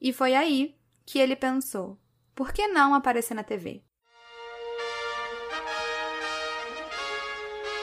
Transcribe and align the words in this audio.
E 0.00 0.14
foi 0.14 0.34
aí 0.34 0.74
que 1.04 1.18
ele 1.18 1.36
pensou: 1.36 1.98
por 2.34 2.54
que 2.54 2.66
não 2.68 2.94
aparecer 2.94 3.34
na 3.34 3.42
TV? 3.42 3.84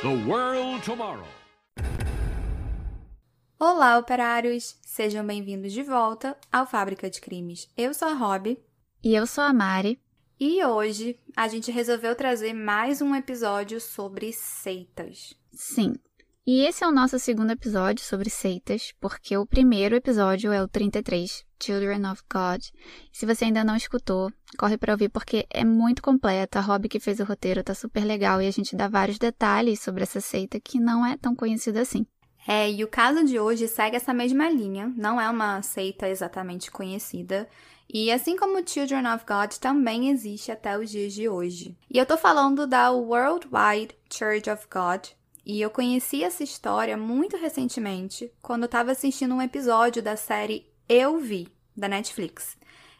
The 0.01 0.07
World 0.27 0.83
Tomorrow. 0.83 1.27
Olá, 3.59 3.99
operários! 3.99 4.79
Sejam 4.81 5.25
bem-vindos 5.25 5.71
de 5.71 5.83
volta 5.83 6.35
ao 6.51 6.65
Fábrica 6.65 7.07
de 7.07 7.21
Crimes. 7.21 7.69
Eu 7.77 7.93
sou 7.93 8.07
a 8.07 8.13
Rob. 8.13 8.57
E 9.03 9.13
eu 9.13 9.27
sou 9.27 9.43
a 9.43 9.53
Mari. 9.53 10.01
E 10.39 10.63
hoje 10.65 11.19
a 11.35 11.47
gente 11.47 11.71
resolveu 11.71 12.15
trazer 12.15 12.53
mais 12.53 12.99
um 12.99 13.15
episódio 13.15 13.79
sobre 13.79 14.33
seitas. 14.33 15.35
Sim. 15.51 15.95
E 16.49 16.61
esse 16.61 16.81
é 16.81 16.87
o 16.87 16.93
nosso 16.93 17.19
segundo 17.19 17.51
episódio 17.51 18.05
sobre 18.05 18.29
seitas, 18.29 18.93
porque 19.01 19.35
o 19.35 19.45
primeiro 19.45 19.97
episódio 19.97 20.49
é 20.49 20.63
o 20.63 20.67
33, 20.69 21.43
Children 21.61 22.09
of 22.09 22.23
God. 22.31 22.61
Se 23.11 23.25
você 23.25 23.43
ainda 23.43 23.65
não 23.65 23.75
escutou, 23.75 24.31
corre 24.57 24.77
para 24.77 24.93
ouvir 24.93 25.09
porque 25.09 25.45
é 25.49 25.65
muito 25.65 26.01
completo. 26.01 26.57
A 26.57 26.61
Rob 26.61 26.87
que 26.87 27.01
fez 27.01 27.19
o 27.19 27.25
roteiro 27.25 27.61
tá 27.61 27.73
super 27.73 28.05
legal 28.05 28.41
e 28.41 28.47
a 28.47 28.51
gente 28.51 28.77
dá 28.77 28.87
vários 28.87 29.17
detalhes 29.17 29.81
sobre 29.81 30.03
essa 30.03 30.21
seita 30.21 30.57
que 30.57 30.79
não 30.79 31.05
é 31.05 31.17
tão 31.17 31.35
conhecida 31.35 31.81
assim. 31.81 32.07
É, 32.47 32.71
e 32.71 32.81
o 32.81 32.87
caso 32.87 33.25
de 33.25 33.37
hoje 33.37 33.67
segue 33.67 33.97
essa 33.97 34.13
mesma 34.13 34.49
linha, 34.49 34.89
não 34.95 35.19
é 35.19 35.29
uma 35.29 35.61
seita 35.61 36.07
exatamente 36.07 36.71
conhecida. 36.71 37.45
E 37.93 38.09
assim 38.09 38.37
como 38.37 38.65
Children 38.65 39.13
of 39.13 39.25
God 39.27 39.51
também 39.59 40.11
existe 40.11 40.49
até 40.49 40.79
os 40.79 40.89
dias 40.89 41.11
de 41.11 41.27
hoje. 41.27 41.77
E 41.91 41.97
eu 41.97 42.05
tô 42.05 42.15
falando 42.15 42.65
da 42.65 42.89
Worldwide 42.89 43.93
Church 44.09 44.49
of 44.49 44.65
God. 44.71 45.07
E 45.49 45.61
eu 45.61 45.69
conheci 45.69 46.25
essa 46.25 46.43
história 46.43 46.97
muito 46.97 47.37
recentemente, 47.37 48.29
quando 48.41 48.63
eu 48.63 48.67
tava 48.67 48.91
assistindo 48.91 49.33
um 49.33 49.41
episódio 49.41 50.03
da 50.03 50.17
série 50.17 50.69
Eu 50.89 51.19
Vi, 51.19 51.47
da 51.73 51.87
Netflix. 51.87 52.57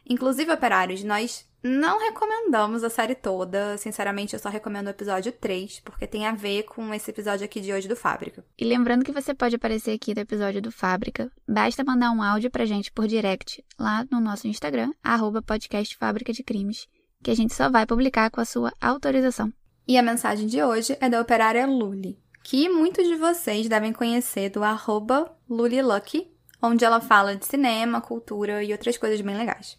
Inclusive, 0.10 0.50
operários, 0.54 1.04
nós 1.04 1.46
não 1.62 2.00
recomendamos 2.00 2.86
a 2.86 2.90
série 2.90 3.16
toda. 3.16 3.78
Sinceramente, 3.78 4.34
eu 4.34 4.40
só 4.40 4.48
recomendo 4.48 4.88
o 4.88 4.92
episódio 4.92 5.34
3, 5.34 5.82
porque 5.82 6.08
tem 6.08 6.26
a 6.26 6.32
ver 6.32 6.64
com 6.64 6.94
esse 6.94 7.12
episódio 7.12 7.44
aqui 7.44 7.60
de 7.60 7.74
hoje 7.74 7.86
do 7.86 7.98
Fábrica. 7.98 8.46
E 8.58 8.64
lembrando 8.64 9.04
que 9.04 9.12
você 9.12 9.34
pode 9.34 9.58
aparecer 9.58 9.92
aqui 9.92 10.16
no 10.16 10.22
episódio 10.22 10.62
do 10.62 10.72
Fábrica, 10.72 11.30
basta 11.46 11.84
mandar 11.84 12.12
um 12.12 12.24
áudio 12.24 12.50
pra 12.50 12.64
gente 12.64 12.94
por 12.94 13.08
direct 13.08 13.62
lá 13.78 14.06
no 14.10 14.22
nosso 14.22 14.48
Instagram, 14.48 14.94
arroba 15.04 15.42
podcast 15.42 15.98
Fábrica 15.98 16.32
de 16.32 16.44
Crimes, 16.44 16.88
que 17.22 17.30
a 17.30 17.36
gente 17.36 17.54
só 17.54 17.70
vai 17.70 17.86
publicar 17.86 18.32
com 18.32 18.40
a 18.40 18.46
sua 18.46 18.72
autorização. 18.80 19.52
E 19.86 19.98
a 19.98 20.04
mensagem 20.04 20.48
de 20.48 20.64
hoje 20.64 20.98
é 21.02 21.10
da 21.10 21.20
operária 21.20 21.66
Luli, 21.66 22.18
que 22.50 22.70
muitos 22.70 23.06
de 23.06 23.16
vocês 23.18 23.68
devem 23.68 23.92
conhecer 23.92 24.50
do 24.50 24.64
arroba 24.64 25.36
Lulilucky, 25.50 26.32
onde 26.62 26.86
ela 26.86 27.02
fala 27.02 27.36
de 27.36 27.46
cinema, 27.46 28.00
cultura 28.00 28.64
e 28.64 28.72
outras 28.72 28.98
coisas 28.98 29.20
bem 29.20 29.36
legais. 29.36 29.78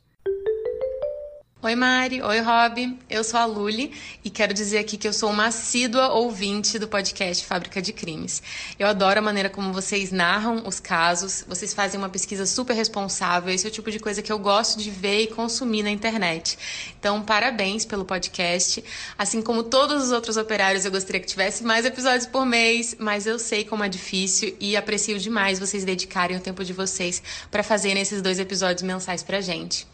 Oi 1.61 1.75
Mari, 1.75 2.23
oi 2.23 2.39
Rob, 2.39 2.97
eu 3.11 3.25
sou 3.25 3.41
a 3.41 3.45
Luli 3.45 3.91
e 4.25 4.31
quero 4.31 4.55
dizer 4.55 4.79
aqui 4.79 4.97
que 4.97 5.09
eu 5.09 5.13
sou 5.13 5.29
uma 5.29 5.47
assídua 5.47 6.11
ouvinte 6.11 6.79
do 6.79 6.87
podcast 6.87 7.45
Fábrica 7.45 7.83
de 7.83 7.93
Crimes. 7.93 8.41
Eu 8.79 8.87
adoro 8.87 9.19
a 9.19 9.23
maneira 9.23 9.51
como 9.51 9.73
vocês 9.73 10.13
narram 10.13 10.63
os 10.65 10.79
casos, 10.79 11.45
vocês 11.49 11.75
fazem 11.75 11.99
uma 11.99 12.09
pesquisa 12.09 12.47
super 12.47 12.75
responsável, 12.75 13.53
esse 13.53 13.67
é 13.67 13.71
o 13.71 13.73
tipo 13.73 13.91
de 13.91 13.99
coisa 13.99 14.23
que 14.23 14.31
eu 14.31 14.39
gosto 14.39 14.79
de 14.79 14.89
ver 14.89 15.23
e 15.23 15.27
consumir 15.27 15.83
na 15.83 15.91
internet. 15.91 16.57
Então, 16.97 17.21
parabéns 17.23 17.85
pelo 17.85 18.05
podcast. 18.05 18.85
Assim 19.19 19.43
como 19.43 19.65
todos 19.65 20.05
os 20.05 20.13
outros 20.13 20.37
operários, 20.37 20.85
eu 20.85 20.93
gostaria 20.93 21.21
que 21.21 21.27
tivesse 21.27 21.65
mais 21.65 21.85
episódios 21.85 22.27
por 22.27 22.47
mês, 22.47 22.95
mas 23.01 23.27
eu 23.27 23.37
sei 23.37 23.65
como 23.65 23.83
é 23.83 23.89
difícil 23.89 24.57
e 24.61 24.77
aprecio 24.77 25.19
demais 25.19 25.59
vocês 25.59 25.85
dedicarem 25.85 26.37
o 26.37 26.41
tempo 26.41 26.65
de 26.65 26.73
vocês 26.73 27.21
para 27.51 27.65
fazerem 27.65 28.01
esses 28.01 28.23
dois 28.23 28.39
episódios 28.39 28.85
mensais 28.85 29.25
pra 29.25 29.41
gente. 29.41 29.89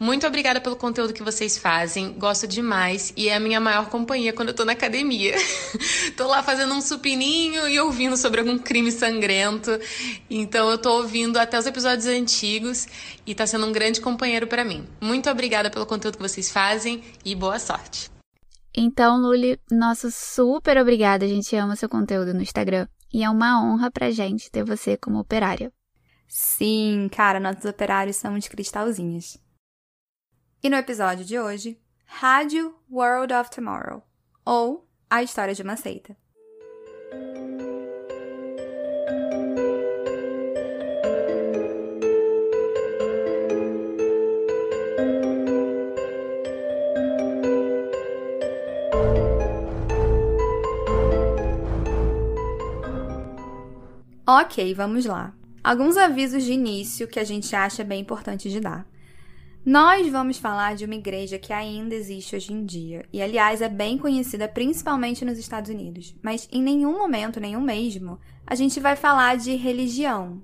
Muito 0.00 0.26
obrigada 0.26 0.62
pelo 0.62 0.76
conteúdo 0.76 1.12
que 1.12 1.22
vocês 1.22 1.58
fazem, 1.58 2.14
gosto 2.14 2.46
demais 2.46 3.12
e 3.18 3.28
é 3.28 3.34
a 3.34 3.40
minha 3.40 3.60
maior 3.60 3.90
companhia 3.90 4.32
quando 4.32 4.48
eu 4.48 4.54
tô 4.54 4.64
na 4.64 4.72
academia. 4.72 5.34
tô 6.16 6.26
lá 6.26 6.42
fazendo 6.42 6.72
um 6.72 6.80
supininho 6.80 7.68
e 7.68 7.78
ouvindo 7.78 8.16
sobre 8.16 8.40
algum 8.40 8.58
crime 8.58 8.90
sangrento. 8.90 9.70
Então 10.30 10.70
eu 10.70 10.78
tô 10.78 10.96
ouvindo 10.96 11.36
até 11.36 11.58
os 11.58 11.66
episódios 11.66 12.06
antigos 12.06 12.88
e 13.26 13.34
tá 13.34 13.46
sendo 13.46 13.66
um 13.66 13.72
grande 13.72 14.00
companheiro 14.00 14.46
para 14.46 14.64
mim. 14.64 14.88
Muito 15.02 15.28
obrigada 15.28 15.70
pelo 15.70 15.84
conteúdo 15.84 16.16
que 16.16 16.26
vocês 16.26 16.50
fazem 16.50 17.04
e 17.22 17.34
boa 17.34 17.58
sorte. 17.58 18.10
Então, 18.74 19.20
Luli, 19.20 19.60
nosso 19.70 20.10
super 20.10 20.78
obrigada. 20.78 21.26
A 21.26 21.28
gente 21.28 21.54
ama 21.56 21.76
seu 21.76 21.90
conteúdo 21.90 22.32
no 22.32 22.40
Instagram 22.40 22.88
e 23.12 23.22
é 23.22 23.28
uma 23.28 23.62
honra 23.62 23.90
pra 23.90 24.10
gente 24.10 24.50
ter 24.50 24.64
você 24.64 24.96
como 24.96 25.18
operária. 25.18 25.70
Sim, 26.26 27.06
cara, 27.12 27.38
nossos 27.38 27.66
operários 27.66 28.16
são 28.16 28.38
de 28.38 28.48
cristalzinhos. 28.48 29.36
E 30.62 30.68
no 30.68 30.76
episódio 30.76 31.24
de 31.24 31.38
hoje, 31.38 31.80
Rádio 32.04 32.74
World 32.90 33.32
of 33.32 33.50
Tomorrow, 33.50 34.02
ou 34.44 34.86
A 35.08 35.22
História 35.22 35.54
de 35.54 35.62
uma 35.62 35.74
Seita. 35.74 36.14
Ok, 54.26 54.74
vamos 54.74 55.06
lá. 55.06 55.32
Alguns 55.64 55.96
avisos 55.96 56.44
de 56.44 56.52
início 56.52 57.08
que 57.08 57.18
a 57.18 57.24
gente 57.24 57.56
acha 57.56 57.82
bem 57.82 58.02
importante 58.02 58.50
de 58.50 58.60
dar. 58.60 58.89
Nós 59.64 60.10
vamos 60.10 60.38
falar 60.38 60.74
de 60.74 60.86
uma 60.86 60.94
igreja 60.94 61.38
que 61.38 61.52
ainda 61.52 61.94
existe 61.94 62.34
hoje 62.34 62.50
em 62.50 62.64
dia, 62.64 63.04
e 63.12 63.20
aliás 63.20 63.60
é 63.60 63.68
bem 63.68 63.98
conhecida 63.98 64.48
principalmente 64.48 65.22
nos 65.22 65.38
Estados 65.38 65.70
Unidos, 65.70 66.14
mas 66.22 66.48
em 66.50 66.62
nenhum 66.62 66.96
momento, 66.96 67.38
nenhum 67.38 67.60
mesmo, 67.60 68.18
a 68.46 68.54
gente 68.54 68.80
vai 68.80 68.96
falar 68.96 69.36
de 69.36 69.54
religião. 69.56 70.42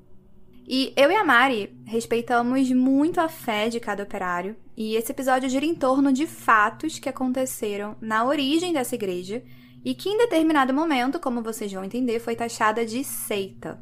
E 0.69 0.93
eu 0.97 1.11
e 1.11 1.15
a 1.15 1.25
Mari 1.25 1.75
respeitamos 1.87 2.71
muito 2.73 3.19
a 3.19 3.29
fé 3.29 3.71
de 3.71 3.81
cada 3.81 4.03
operário, 4.03 4.55
e 4.77 4.95
esse 4.95 5.13
episódio 5.13 5.49
gira 5.49 5.65
em 5.65 5.75
torno 5.75 6.13
de 6.13 6.27
fatos 6.27 6.99
que 6.99 7.09
aconteceram 7.09 7.97
na 8.03 8.23
origem 8.27 8.75
dessa 8.75 8.97
igreja 8.97 9.43
e 9.83 9.95
que 9.95 10.11
em 10.11 10.19
determinado 10.19 10.75
momento, 10.75 11.19
como 11.19 11.43
vocês 11.43 11.73
vão 11.73 11.85
entender, 11.85 12.21
foi 12.21 12.37
taxada 12.37 12.85
de 12.85 13.03
seita. 13.03 13.81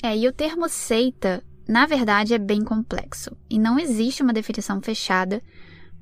É, 0.00 0.16
e 0.16 0.28
o 0.28 0.32
termo 0.32 0.68
seita 0.68 1.42
na 1.70 1.86
verdade 1.86 2.34
é 2.34 2.38
bem 2.38 2.64
complexo 2.64 3.36
e 3.48 3.56
não 3.56 3.78
existe 3.78 4.24
uma 4.24 4.32
definição 4.32 4.82
fechada, 4.82 5.40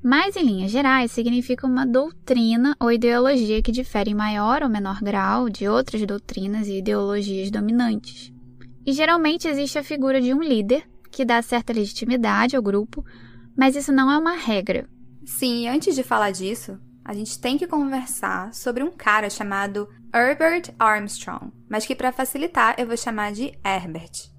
mas 0.03 0.35
em 0.35 0.43
linhas 0.43 0.71
gerais 0.71 1.11
significa 1.11 1.67
uma 1.67 1.85
doutrina 1.85 2.75
ou 2.79 2.91
ideologia 2.91 3.61
que 3.61 3.71
difere 3.71 4.09
em 4.09 4.15
maior 4.15 4.63
ou 4.63 4.69
menor 4.69 4.99
grau 4.99 5.47
de 5.47 5.67
outras 5.67 6.03
doutrinas 6.07 6.67
e 6.67 6.79
ideologias 6.79 7.51
dominantes. 7.51 8.33
E 8.83 8.91
geralmente 8.91 9.47
existe 9.47 9.77
a 9.77 9.83
figura 9.83 10.19
de 10.19 10.33
um 10.33 10.41
líder 10.41 10.89
que 11.11 11.23
dá 11.23 11.39
certa 11.39 11.71
legitimidade 11.71 12.55
ao 12.55 12.63
grupo, 12.63 13.05
mas 13.55 13.75
isso 13.75 13.91
não 13.91 14.11
é 14.11 14.17
uma 14.17 14.37
regra. 14.37 14.89
Sim, 15.23 15.67
antes 15.67 15.93
de 15.93 16.01
falar 16.01 16.31
disso, 16.31 16.79
a 17.05 17.13
gente 17.13 17.39
tem 17.39 17.59
que 17.59 17.67
conversar 17.67 18.51
sobre 18.55 18.81
um 18.81 18.89
cara 18.89 19.29
chamado 19.29 19.87
Herbert 20.11 20.73
Armstrong, 20.79 21.51
mas 21.69 21.85
que 21.85 21.93
para 21.93 22.11
facilitar 22.11 22.73
eu 22.79 22.87
vou 22.87 22.97
chamar 22.97 23.31
de 23.33 23.53
Herbert. 23.63 24.38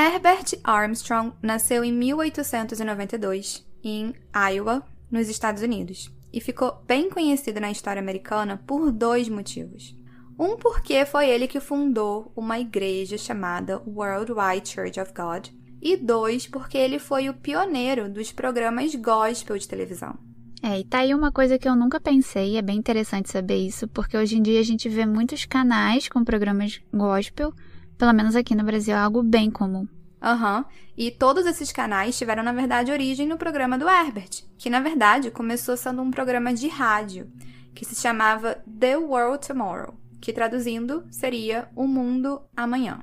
Herbert 0.00 0.60
Armstrong 0.62 1.32
nasceu 1.42 1.82
em 1.82 1.92
1892 1.92 3.66
em 3.82 4.14
Iowa, 4.32 4.84
nos 5.10 5.28
Estados 5.28 5.60
Unidos, 5.60 6.08
e 6.32 6.40
ficou 6.40 6.80
bem 6.86 7.10
conhecido 7.10 7.58
na 7.58 7.68
história 7.68 8.00
americana 8.00 8.62
por 8.64 8.92
dois 8.92 9.28
motivos. 9.28 9.96
Um 10.38 10.56
porque 10.56 11.04
foi 11.04 11.28
ele 11.28 11.48
que 11.48 11.58
fundou 11.58 12.32
uma 12.36 12.60
igreja 12.60 13.18
chamada 13.18 13.82
Worldwide 13.88 14.68
Church 14.68 15.00
of 15.00 15.12
God, 15.12 15.48
e 15.82 15.96
dois 15.96 16.46
porque 16.46 16.78
ele 16.78 17.00
foi 17.00 17.28
o 17.28 17.34
pioneiro 17.34 18.08
dos 18.08 18.30
programas 18.30 18.94
gospel 18.94 19.58
de 19.58 19.66
televisão. 19.66 20.16
É, 20.62 20.78
e 20.78 20.84
tá 20.84 20.98
aí 20.98 21.12
uma 21.12 21.32
coisa 21.32 21.58
que 21.58 21.68
eu 21.68 21.74
nunca 21.74 22.00
pensei, 22.00 22.56
é 22.56 22.62
bem 22.62 22.78
interessante 22.78 23.32
saber 23.32 23.56
isso, 23.56 23.88
porque 23.88 24.16
hoje 24.16 24.38
em 24.38 24.42
dia 24.42 24.60
a 24.60 24.64
gente 24.64 24.88
vê 24.88 25.04
muitos 25.04 25.44
canais 25.44 26.08
com 26.08 26.22
programas 26.22 26.80
gospel, 26.94 27.52
pelo 27.98 28.12
menos 28.12 28.36
aqui 28.36 28.54
no 28.54 28.62
Brasil, 28.62 28.94
é 28.94 28.98
algo 28.98 29.24
bem 29.24 29.50
comum. 29.50 29.86
Aham. 30.20 30.58
Uhum. 30.58 30.64
E 30.96 31.10
todos 31.10 31.46
esses 31.46 31.70
canais 31.70 32.18
tiveram, 32.18 32.42
na 32.42 32.52
verdade, 32.52 32.90
origem 32.90 33.26
no 33.26 33.38
programa 33.38 33.78
do 33.78 33.88
Herbert, 33.88 34.44
que 34.58 34.68
na 34.68 34.80
verdade 34.80 35.30
começou 35.30 35.76
sendo 35.76 36.02
um 36.02 36.10
programa 36.10 36.52
de 36.52 36.66
rádio, 36.66 37.30
que 37.74 37.84
se 37.84 37.94
chamava 37.94 38.56
The 38.78 38.96
World 38.96 39.46
Tomorrow, 39.46 39.94
que 40.20 40.32
traduzindo 40.32 41.06
seria 41.10 41.68
O 41.76 41.86
Mundo 41.86 42.42
Amanhã. 42.56 43.00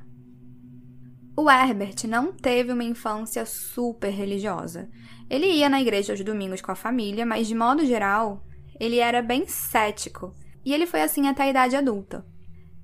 O 1.37 1.49
Herbert 1.49 2.05
não 2.07 2.33
teve 2.33 2.71
uma 2.71 2.83
infância 2.83 3.45
super 3.45 4.09
religiosa. 4.09 4.89
Ele 5.29 5.47
ia 5.47 5.69
na 5.69 5.81
igreja 5.81 6.13
aos 6.13 6.23
domingos 6.23 6.61
com 6.61 6.71
a 6.71 6.75
família, 6.75 7.25
mas 7.25 7.47
de 7.47 7.55
modo 7.55 7.85
geral, 7.85 8.45
ele 8.79 8.99
era 8.99 9.21
bem 9.21 9.47
cético, 9.47 10.33
e 10.63 10.73
ele 10.73 10.85
foi 10.85 11.01
assim 11.01 11.27
até 11.27 11.43
a 11.43 11.49
idade 11.49 11.75
adulta. 11.75 12.25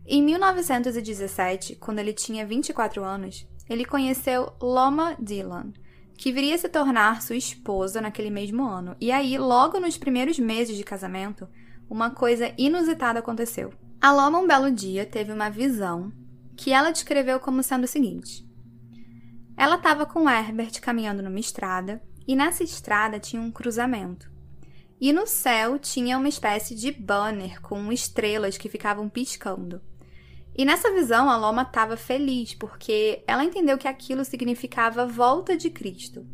Em 0.06 0.22
1917, 0.22 1.75
quando 1.75 2.00
ele 2.00 2.13
tinha 2.13 2.45
24 2.45 3.04
anos, 3.04 3.48
ele 3.69 3.85
conheceu 3.85 4.51
Loma 4.61 5.15
Dillon, 5.19 5.71
que 6.17 6.31
viria 6.31 6.55
a 6.55 6.57
se 6.57 6.69
tornar 6.69 7.21
sua 7.21 7.35
esposa 7.35 7.99
naquele 8.01 8.29
mesmo 8.29 8.65
ano. 8.67 8.95
E 8.99 9.11
aí, 9.11 9.37
logo 9.37 9.79
nos 9.79 9.97
primeiros 9.97 10.37
meses 10.37 10.77
de 10.77 10.83
casamento, 10.83 11.47
uma 11.89 12.11
coisa 12.11 12.53
inusitada 12.57 13.19
aconteceu. 13.19 13.73
A 13.99 14.11
Loma, 14.11 14.39
um 14.39 14.47
belo 14.47 14.71
dia, 14.71 15.05
teve 15.05 15.31
uma 15.31 15.49
visão 15.49 16.11
que 16.55 16.71
ela 16.71 16.91
descreveu 16.91 17.39
como 17.39 17.63
sendo 17.63 17.85
o 17.85 17.87
seguinte: 17.87 18.47
ela 19.57 19.75
estava 19.75 20.05
com 20.05 20.29
Herbert 20.29 20.79
caminhando 20.81 21.21
numa 21.21 21.39
estrada, 21.39 22.01
e 22.27 22.35
nessa 22.35 22.63
estrada 22.63 23.19
tinha 23.19 23.41
um 23.41 23.51
cruzamento. 23.51 24.31
E 24.99 25.11
no 25.11 25.25
céu 25.25 25.79
tinha 25.79 26.17
uma 26.17 26.29
espécie 26.29 26.75
de 26.75 26.91
banner 26.91 27.61
com 27.61 27.91
estrelas 27.91 28.57
que 28.57 28.69
ficavam 28.69 29.09
piscando. 29.09 29.81
E 30.56 30.65
nessa 30.65 30.92
visão, 30.92 31.30
a 31.30 31.38
Loma 31.38 31.62
estava 31.62 31.95
feliz, 31.95 32.53
porque 32.53 33.24
ela 33.25 33.44
entendeu 33.44 33.77
que 33.77 33.88
aquilo 33.88 34.25
significava 34.25 35.06
volta 35.06 35.56
de 35.56 35.69
Cristo. 35.69 36.25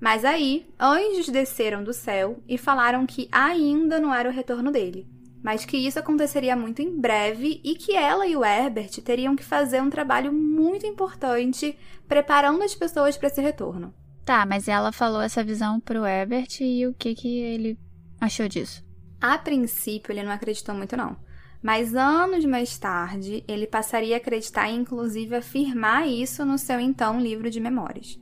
Mas 0.00 0.24
aí, 0.24 0.68
anjos 0.78 1.28
desceram 1.28 1.82
do 1.82 1.92
céu 1.92 2.42
e 2.46 2.58
falaram 2.58 3.06
que 3.06 3.28
ainda 3.32 3.98
não 3.98 4.14
era 4.14 4.28
o 4.28 4.32
retorno 4.32 4.70
dele, 4.70 5.08
mas 5.42 5.64
que 5.64 5.76
isso 5.76 5.98
aconteceria 5.98 6.54
muito 6.54 6.82
em 6.82 7.00
breve 7.00 7.60
e 7.64 7.74
que 7.76 7.96
ela 7.96 8.26
e 8.26 8.36
o 8.36 8.44
Herbert 8.44 8.90
teriam 9.02 9.34
que 9.34 9.42
fazer 9.42 9.80
um 9.80 9.88
trabalho 9.88 10.32
muito 10.32 10.86
importante 10.86 11.78
preparando 12.06 12.62
as 12.62 12.74
pessoas 12.74 13.16
para 13.16 13.28
esse 13.28 13.40
retorno. 13.40 13.94
Tá, 14.24 14.44
mas 14.44 14.68
ela 14.68 14.92
falou 14.92 15.22
essa 15.22 15.42
visão 15.42 15.80
pro 15.80 16.04
Herbert 16.04 16.48
e 16.60 16.86
o 16.86 16.92
que, 16.92 17.14
que 17.14 17.38
ele 17.38 17.78
achou 18.20 18.48
disso? 18.48 18.84
A 19.20 19.38
princípio, 19.38 20.12
ele 20.12 20.24
não 20.24 20.32
acreditou 20.32 20.74
muito, 20.74 20.96
não. 20.96 21.16
Mas 21.66 21.96
anos 21.96 22.44
mais 22.44 22.78
tarde, 22.78 23.42
ele 23.48 23.66
passaria 23.66 24.14
a 24.14 24.18
acreditar 24.18 24.70
e, 24.70 24.76
inclusive, 24.76 25.34
afirmar 25.34 26.06
isso 26.06 26.44
no 26.44 26.56
seu 26.56 26.78
então 26.78 27.20
livro 27.20 27.50
de 27.50 27.58
memórias. 27.58 28.20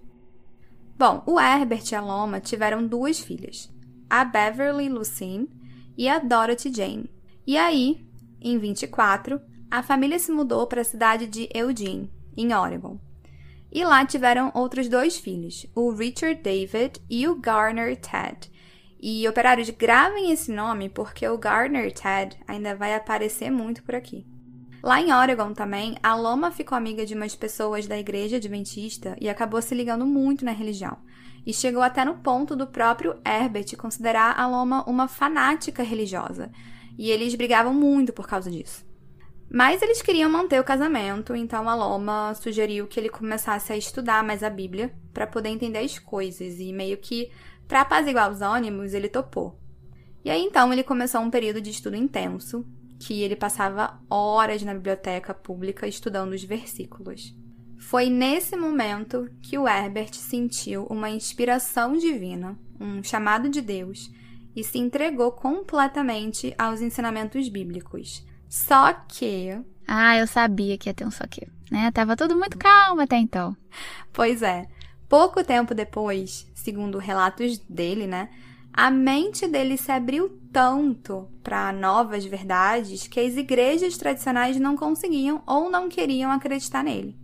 Bom, 0.96 1.22
o 1.26 1.38
Herbert 1.38 1.82
e 1.92 1.94
a 1.94 2.00
Loma 2.00 2.40
tiveram 2.40 2.86
duas 2.86 3.20
filhas, 3.20 3.70
a 4.08 4.24
Beverly 4.24 4.88
Lucine 4.88 5.46
e 5.94 6.08
a 6.08 6.18
Dorothy 6.18 6.72
Jane. 6.74 7.10
E 7.46 7.58
aí, 7.58 8.08
em 8.40 8.56
24, 8.56 9.38
a 9.70 9.82
família 9.82 10.18
se 10.18 10.32
mudou 10.32 10.66
para 10.66 10.80
a 10.80 10.84
cidade 10.84 11.26
de 11.26 11.46
Eugene, 11.54 12.10
em 12.34 12.54
Oregon. 12.54 12.98
E 13.70 13.84
lá 13.84 14.06
tiveram 14.06 14.52
outros 14.54 14.88
dois 14.88 15.18
filhos, 15.18 15.66
o 15.74 15.90
Richard 15.90 16.40
David 16.40 16.98
e 17.10 17.28
o 17.28 17.34
Garner 17.34 17.94
Ted, 17.94 18.50
e 19.06 19.28
operários, 19.28 19.68
gravem 19.68 20.32
esse 20.32 20.50
nome 20.50 20.88
porque 20.88 21.28
o 21.28 21.36
Gardner 21.36 21.92
Ted 21.92 22.38
ainda 22.48 22.74
vai 22.74 22.94
aparecer 22.94 23.50
muito 23.50 23.82
por 23.82 23.94
aqui. 23.94 24.26
Lá 24.82 24.98
em 24.98 25.12
Oregon 25.12 25.52
também, 25.52 25.98
a 26.02 26.14
Loma 26.14 26.50
ficou 26.50 26.74
amiga 26.74 27.04
de 27.04 27.12
umas 27.12 27.36
pessoas 27.36 27.86
da 27.86 27.98
igreja 27.98 28.38
adventista 28.38 29.14
e 29.20 29.28
acabou 29.28 29.60
se 29.60 29.74
ligando 29.74 30.06
muito 30.06 30.42
na 30.42 30.52
religião. 30.52 30.96
E 31.44 31.52
chegou 31.52 31.82
até 31.82 32.02
no 32.02 32.14
ponto 32.14 32.56
do 32.56 32.66
próprio 32.66 33.20
Herbert 33.26 33.76
considerar 33.76 34.40
a 34.40 34.46
Loma 34.46 34.82
uma 34.88 35.06
fanática 35.06 35.82
religiosa. 35.82 36.50
E 36.96 37.10
eles 37.10 37.34
brigavam 37.34 37.74
muito 37.74 38.10
por 38.10 38.26
causa 38.26 38.50
disso. 38.50 38.86
Mas 39.50 39.82
eles 39.82 40.00
queriam 40.00 40.30
manter 40.30 40.58
o 40.58 40.64
casamento, 40.64 41.36
então 41.36 41.68
a 41.68 41.74
Loma 41.74 42.34
sugeriu 42.34 42.86
que 42.86 42.98
ele 42.98 43.10
começasse 43.10 43.70
a 43.70 43.76
estudar 43.76 44.24
mais 44.24 44.42
a 44.42 44.48
Bíblia 44.48 44.94
para 45.12 45.26
poder 45.26 45.50
entender 45.50 45.80
as 45.80 45.98
coisas 45.98 46.58
e 46.58 46.72
meio 46.72 46.96
que 46.96 47.30
para 47.66 47.80
apaziguar 47.82 48.30
os 48.30 48.42
ânimos, 48.42 48.94
ele 48.94 49.08
topou. 49.08 49.58
E 50.24 50.30
aí 50.30 50.42
então 50.42 50.72
ele 50.72 50.82
começou 50.82 51.20
um 51.20 51.30
período 51.30 51.60
de 51.60 51.70
estudo 51.70 51.96
intenso, 51.96 52.64
que 52.98 53.22
ele 53.22 53.36
passava 53.36 54.00
horas 54.08 54.62
na 54.62 54.74
biblioteca 54.74 55.34
pública 55.34 55.86
estudando 55.86 56.32
os 56.32 56.42
versículos. 56.42 57.34
Foi 57.78 58.08
nesse 58.08 58.56
momento 58.56 59.28
que 59.42 59.58
o 59.58 59.68
Herbert 59.68 60.14
sentiu 60.14 60.86
uma 60.86 61.10
inspiração 61.10 61.96
divina, 61.98 62.58
um 62.80 63.02
chamado 63.02 63.48
de 63.48 63.60
Deus, 63.60 64.10
e 64.56 64.64
se 64.64 64.78
entregou 64.78 65.32
completamente 65.32 66.54
aos 66.56 66.80
ensinamentos 66.80 67.48
bíblicos. 67.48 68.24
Só 68.48 68.92
que. 68.92 69.50
Ah, 69.86 70.16
eu 70.16 70.26
sabia 70.26 70.78
que 70.78 70.88
ia 70.88 70.94
ter 70.94 71.04
um 71.04 71.10
só 71.10 71.26
que. 71.26 71.46
Né? 71.70 71.90
Tava 71.90 72.16
tudo 72.16 72.36
muito 72.36 72.56
calmo 72.56 73.02
até 73.02 73.16
então. 73.16 73.54
Pois 74.12 74.42
é. 74.42 74.66
Pouco 75.14 75.44
tempo 75.44 75.76
depois, 75.76 76.44
segundo 76.56 76.98
relatos 76.98 77.58
dele, 77.58 78.04
né, 78.04 78.30
a 78.72 78.90
mente 78.90 79.46
dele 79.46 79.76
se 79.76 79.92
abriu 79.92 80.40
tanto 80.52 81.28
para 81.40 81.72
novas 81.72 82.24
verdades 82.24 83.06
que 83.06 83.20
as 83.20 83.36
igrejas 83.36 83.96
tradicionais 83.96 84.58
não 84.58 84.76
conseguiam 84.76 85.40
ou 85.46 85.70
não 85.70 85.88
queriam 85.88 86.32
acreditar 86.32 86.82
nele. 86.82 87.16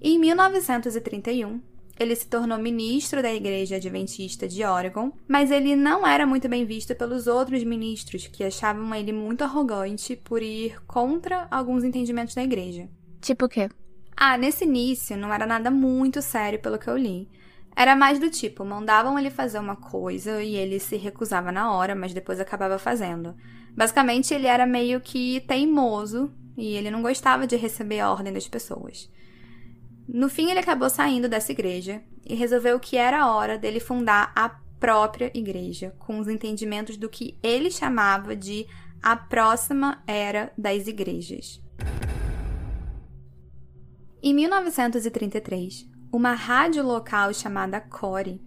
Em 0.00 0.18
1931, 0.18 1.60
ele 2.00 2.16
se 2.16 2.26
tornou 2.26 2.56
ministro 2.56 3.20
da 3.20 3.34
Igreja 3.34 3.76
Adventista 3.76 4.48
de 4.48 4.64
Oregon, 4.64 5.12
mas 5.28 5.50
ele 5.50 5.76
não 5.76 6.06
era 6.06 6.24
muito 6.24 6.48
bem 6.48 6.64
visto 6.64 6.94
pelos 6.94 7.26
outros 7.26 7.62
ministros 7.62 8.26
que 8.26 8.44
achavam 8.44 8.94
ele 8.94 9.12
muito 9.12 9.44
arrogante 9.44 10.16
por 10.16 10.42
ir 10.42 10.80
contra 10.86 11.46
alguns 11.50 11.84
entendimentos 11.84 12.34
da 12.34 12.42
igreja. 12.42 12.88
Tipo 13.20 13.44
o 13.44 13.48
quê? 13.50 13.68
Ah, 14.16 14.38
nesse 14.38 14.64
início 14.64 15.16
não 15.16 15.32
era 15.32 15.44
nada 15.44 15.70
muito 15.70 16.22
sério 16.22 16.58
pelo 16.58 16.78
que 16.78 16.88
eu 16.88 16.96
li. 16.96 17.28
Era 17.76 17.94
mais 17.94 18.18
do 18.18 18.30
tipo, 18.30 18.64
mandavam 18.64 19.18
ele 19.18 19.28
fazer 19.28 19.58
uma 19.58 19.76
coisa 19.76 20.42
e 20.42 20.56
ele 20.56 20.80
se 20.80 20.96
recusava 20.96 21.52
na 21.52 21.70
hora, 21.72 21.94
mas 21.94 22.14
depois 22.14 22.40
acabava 22.40 22.78
fazendo. 22.78 23.36
Basicamente, 23.76 24.32
ele 24.32 24.46
era 24.46 24.64
meio 24.64 24.98
que 25.02 25.40
teimoso 25.40 26.32
e 26.56 26.74
ele 26.74 26.90
não 26.90 27.02
gostava 27.02 27.46
de 27.46 27.56
receber 27.56 28.00
a 28.00 28.10
ordem 28.10 28.32
das 28.32 28.48
pessoas. 28.48 29.12
No 30.08 30.30
fim, 30.30 30.50
ele 30.50 30.60
acabou 30.60 30.88
saindo 30.88 31.28
dessa 31.28 31.52
igreja 31.52 32.02
e 32.24 32.34
resolveu 32.34 32.80
que 32.80 32.96
era 32.96 33.30
hora 33.30 33.58
dele 33.58 33.80
fundar 33.80 34.32
a 34.34 34.48
própria 34.80 35.30
igreja, 35.34 35.94
com 35.98 36.18
os 36.18 36.28
entendimentos 36.28 36.96
do 36.96 37.10
que 37.10 37.38
ele 37.42 37.70
chamava 37.70 38.34
de 38.34 38.66
a 39.02 39.14
próxima 39.14 40.02
era 40.06 40.50
das 40.56 40.86
igrejas. 40.86 41.60
Em 44.22 44.34
1933, 44.34 45.86
uma 46.10 46.32
rádio 46.32 46.82
local 46.82 47.34
chamada 47.34 47.80
Core 47.80 48.40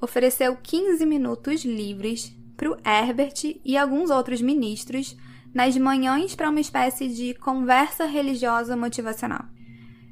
ofereceu 0.00 0.54
15 0.54 1.04
minutos 1.06 1.64
livres 1.64 2.36
para 2.56 2.70
o 2.70 2.76
Herbert 2.86 3.58
e 3.64 3.76
alguns 3.76 4.10
outros 4.10 4.42
ministros 4.42 5.16
nas 5.52 5.76
manhãs 5.78 6.34
para 6.34 6.50
uma 6.50 6.60
espécie 6.60 7.08
de 7.08 7.32
conversa 7.34 8.04
religiosa 8.04 8.76
motivacional. 8.76 9.46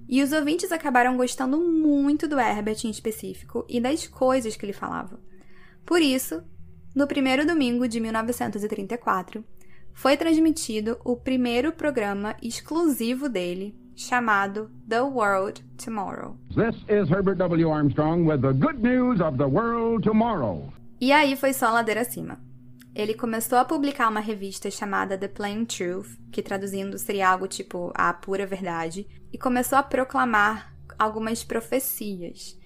E 0.09 0.23
os 0.23 0.33
ouvintes 0.33 0.73
acabaram 0.73 1.17
gostando 1.17 1.59
muito 1.59 2.27
do 2.27 2.41
Herbert 2.41 2.79
em 2.85 2.91
específico 2.91 3.67
e 3.69 3.81
das 3.81 4.07
coisas 4.07 4.57
que 4.57 4.65
ele 4.65 4.73
falava. 4.73 5.21
Por 5.85 6.01
isso, 6.01 6.43
no 6.95 7.07
primeiro 7.07 7.47
domingo 7.47 7.87
de 7.87 8.01
1934, 8.01 9.45
foi 9.93 10.17
transmitido 10.17 10.99
o 11.05 11.17
primeiro 11.17 11.71
programa 11.73 12.35
exclusivo 12.43 13.29
dele 13.29 13.82
chamado 13.95 14.71
The 14.89 15.03
World 15.03 15.65
Tomorrow. 15.77 16.37
This 16.49 16.77
is 16.89 17.11
Herbert 17.11 17.37
W. 17.39 17.71
Armstrong 17.71 18.27
with 18.27 18.41
the 18.41 18.53
good 18.53 18.83
news 18.83 19.21
of 19.21 19.37
the 19.37 19.47
world 19.47 20.03
tomorrow. 20.03 20.73
E 21.01 21.13
aí 21.13 21.37
foi 21.37 21.53
só 21.53 21.71
ladeira 21.71 22.03
acima. 22.03 22.39
Ele 22.95 23.15
começou 23.15 23.59
a 23.59 23.65
publicar 23.65 24.09
uma 24.09 24.21
revista 24.21 24.71
chamada 24.71 25.17
The 25.17 25.29
Plain 25.29 25.65
Truth, 25.65 26.19
que 26.31 26.43
traduzindo 26.43 26.99
seria 26.99 27.31
algo 27.31 27.49
tipo 27.49 27.91
A 27.95 28.13
Pura 28.13 28.47
Verdade, 28.47 29.07
e 29.33 29.39
começou 29.39 29.79
a 29.79 29.83
proclamar 29.83 30.75
algumas 30.99 31.43
profecias. 31.43 32.59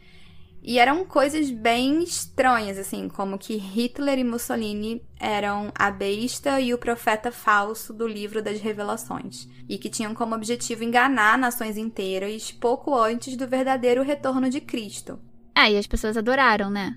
E 0.63 0.79
eram 0.79 1.05
coisas 1.05 1.51
bem 1.51 2.03
estranhas, 2.03 2.77
assim, 2.77 3.09
como 3.09 3.39
que 3.39 3.57
Hitler 3.57 4.19
e 4.19 4.25
Mussolini 4.25 5.01
eram 5.19 5.71
a 5.75 5.91
besta 5.91 6.61
e 6.61 6.75
o 6.75 6.79
profeta 6.79 7.31
falso 7.31 7.93
do 7.93 8.07
livro 8.07 8.43
das 8.43 8.61
revelações, 8.61 9.49
e 9.69 9.79
que 9.79 9.89
tinham 9.89 10.13
como 10.13 10.35
objetivo 10.35 10.83
enganar 10.83 11.39
nações 11.39 11.77
inteiras 11.77 12.51
pouco 12.51 12.95
antes 12.95 13.37
do 13.37 13.47
verdadeiro 13.47 14.03
retorno 14.03 14.51
de 14.51 14.61
Cristo. 14.61 15.21
Ah, 15.55 15.71
e 15.71 15.79
as 15.79 15.87
pessoas 15.87 16.17
adoraram, 16.17 16.69
né? 16.69 16.97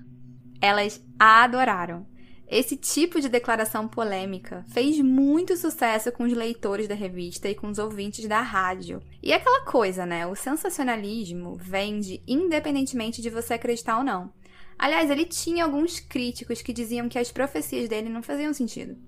Elas 0.60 1.00
adoraram. 1.18 2.09
Esse 2.50 2.76
tipo 2.76 3.20
de 3.20 3.28
declaração 3.28 3.86
polêmica 3.86 4.64
fez 4.72 4.98
muito 4.98 5.56
sucesso 5.56 6.10
com 6.10 6.24
os 6.24 6.32
leitores 6.32 6.88
da 6.88 6.96
revista 6.96 7.48
e 7.48 7.54
com 7.54 7.68
os 7.68 7.78
ouvintes 7.78 8.26
da 8.26 8.40
rádio. 8.42 9.00
E 9.22 9.32
aquela 9.32 9.64
coisa, 9.64 10.04
né? 10.04 10.26
O 10.26 10.34
sensacionalismo 10.34 11.54
vende 11.54 12.20
independentemente 12.26 13.22
de 13.22 13.30
você 13.30 13.54
acreditar 13.54 13.98
ou 13.98 14.04
não. 14.04 14.32
Aliás, 14.76 15.08
ele 15.10 15.26
tinha 15.26 15.62
alguns 15.62 16.00
críticos 16.00 16.60
que 16.60 16.72
diziam 16.72 17.08
que 17.08 17.20
as 17.20 17.30
profecias 17.30 17.88
dele 17.88 18.08
não 18.08 18.20
faziam 18.20 18.52
sentido. 18.52 18.98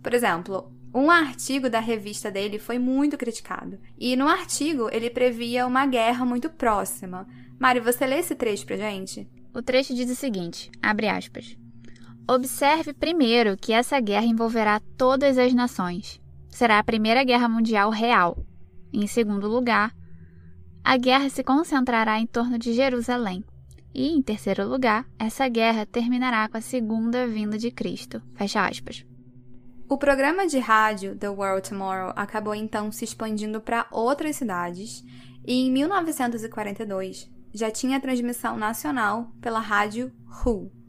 Por 0.00 0.14
exemplo, 0.14 0.72
um 0.94 1.10
artigo 1.10 1.68
da 1.68 1.80
revista 1.80 2.30
dele 2.30 2.60
foi 2.60 2.78
muito 2.78 3.18
criticado. 3.18 3.76
E 3.98 4.14
no 4.14 4.28
artigo 4.28 4.88
ele 4.92 5.10
previa 5.10 5.66
uma 5.66 5.84
guerra 5.84 6.24
muito 6.24 6.48
próxima. 6.48 7.26
Mari, 7.58 7.80
você 7.80 8.06
lê 8.06 8.20
esse 8.20 8.36
trecho 8.36 8.64
pra 8.64 8.76
gente? 8.76 9.28
O 9.52 9.60
trecho 9.60 9.92
diz 9.96 10.08
o 10.08 10.14
seguinte: 10.14 10.70
abre 10.80 11.08
aspas. 11.08 11.56
Observe 12.26 12.94
primeiro 12.94 13.54
que 13.54 13.70
essa 13.70 14.00
guerra 14.00 14.24
envolverá 14.24 14.80
todas 14.96 15.36
as 15.36 15.52
nações. 15.52 16.18
Será 16.48 16.78
a 16.78 16.84
Primeira 16.84 17.22
Guerra 17.22 17.50
Mundial 17.50 17.90
real. 17.90 18.38
Em 18.90 19.06
segundo 19.06 19.46
lugar, 19.46 19.94
a 20.82 20.96
guerra 20.96 21.28
se 21.28 21.44
concentrará 21.44 22.18
em 22.18 22.26
torno 22.26 22.58
de 22.58 22.72
Jerusalém. 22.72 23.44
E, 23.92 24.08
em 24.08 24.22
terceiro 24.22 24.66
lugar, 24.66 25.06
essa 25.18 25.46
guerra 25.48 25.84
terminará 25.84 26.48
com 26.48 26.56
a 26.56 26.62
segunda 26.62 27.26
vinda 27.26 27.58
de 27.58 27.70
Cristo. 27.70 28.22
Fecha 28.34 28.66
aspas. 28.66 29.04
O 29.86 29.98
programa 29.98 30.46
de 30.46 30.58
rádio 30.58 31.14
The 31.16 31.28
World 31.28 31.68
Tomorrow 31.68 32.14
acabou 32.16 32.54
então 32.54 32.90
se 32.90 33.04
expandindo 33.04 33.60
para 33.60 33.86
outras 33.90 34.36
cidades 34.36 35.04
e 35.46 35.66
em 35.66 35.70
1942 35.70 37.30
já 37.52 37.70
tinha 37.70 38.00
transmissão 38.00 38.56
nacional 38.56 39.30
pela 39.42 39.60
rádio 39.60 40.10
Who. 40.42 40.83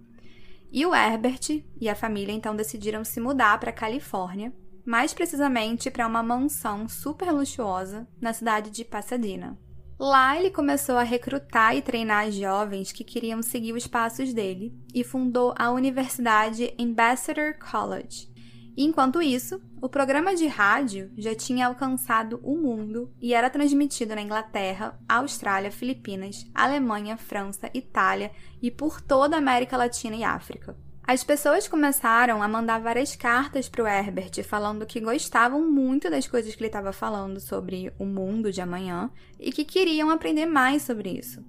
E 0.71 0.85
o 0.85 0.93
Herbert 0.93 1.63
e 1.79 1.89
a 1.89 1.95
família 1.95 2.33
então 2.33 2.55
decidiram 2.55 3.03
se 3.03 3.19
mudar 3.19 3.59
para 3.59 3.69
a 3.69 3.73
Califórnia, 3.73 4.53
mais 4.85 5.13
precisamente 5.13 5.89
para 5.89 6.07
uma 6.07 6.21
mansão 6.21 6.87
super 6.87 7.31
luxuosa 7.31 8.07
na 8.21 8.33
cidade 8.33 8.69
de 8.69 8.85
Pasadena. 8.85 9.57
Lá 9.97 10.37
ele 10.37 10.51
começou 10.51 10.97
a 10.97 11.03
recrutar 11.03 11.75
e 11.75 11.81
treinar 11.81 12.29
jovens 12.29 12.91
que 12.91 13.03
queriam 13.03 13.41
seguir 13.41 13.73
os 13.73 13.87
passos 13.87 14.33
dele 14.33 14.73
e 14.93 15.05
fundou 15.05 15.53
a 15.57 15.71
Universidade 15.71 16.73
Ambassador 16.77 17.55
College, 17.57 18.29
Enquanto 18.77 19.21
isso, 19.21 19.61
o 19.81 19.87
programa 19.87 20.35
de 20.35 20.47
rádio 20.47 21.09
já 21.17 21.33
tinha 21.33 21.67
alcançado 21.67 22.41
o 22.43 22.57
mundo 22.57 23.09
e 23.21 23.33
era 23.33 23.49
transmitido 23.49 24.13
na 24.13 24.21
Inglaterra, 24.21 24.99
Austrália, 25.07 25.71
Filipinas, 25.71 26.45
Alemanha, 26.53 27.15
França, 27.15 27.69
Itália 27.73 28.31
e 28.61 28.69
por 28.69 28.99
toda 28.99 29.37
a 29.37 29.39
América 29.39 29.77
Latina 29.77 30.15
e 30.15 30.23
África. 30.25 30.75
As 31.07 31.23
pessoas 31.23 31.67
começaram 31.67 32.41
a 32.41 32.47
mandar 32.47 32.81
várias 32.81 33.15
cartas 33.15 33.69
para 33.69 33.83
o 33.83 33.87
Herbert 33.87 34.43
falando 34.43 34.87
que 34.87 34.99
gostavam 34.99 35.61
muito 35.69 36.09
das 36.09 36.27
coisas 36.27 36.53
que 36.53 36.61
ele 36.61 36.67
estava 36.67 36.91
falando 36.91 37.39
sobre 37.39 37.93
o 37.99 38.05
mundo 38.05 38.51
de 38.51 38.59
amanhã 38.59 39.09
e 39.39 39.51
que 39.51 39.63
queriam 39.63 40.09
aprender 40.09 40.47
mais 40.47 40.81
sobre 40.81 41.11
isso. 41.11 41.45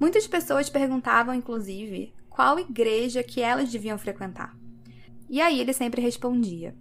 Muitas 0.00 0.26
pessoas 0.26 0.68
perguntavam, 0.68 1.34
inclusive, 1.34 2.12
qual 2.28 2.58
igreja 2.58 3.22
que 3.22 3.40
elas 3.40 3.70
deviam 3.70 3.96
frequentar. 3.96 4.54
E 5.28 5.40
aí 5.40 5.60
ele 5.60 5.72
sempre 5.72 6.00
respondia: 6.00 6.74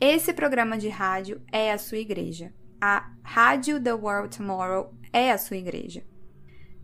Esse 0.00 0.32
programa 0.32 0.78
de 0.78 0.88
rádio 0.88 1.42
é 1.50 1.72
a 1.72 1.78
sua 1.78 1.98
igreja. 1.98 2.52
A 2.80 3.10
Rádio 3.22 3.82
The 3.82 3.92
World 3.92 4.36
Tomorrow 4.36 4.94
é 5.12 5.30
a 5.32 5.38
sua 5.38 5.56
igreja. 5.56 6.02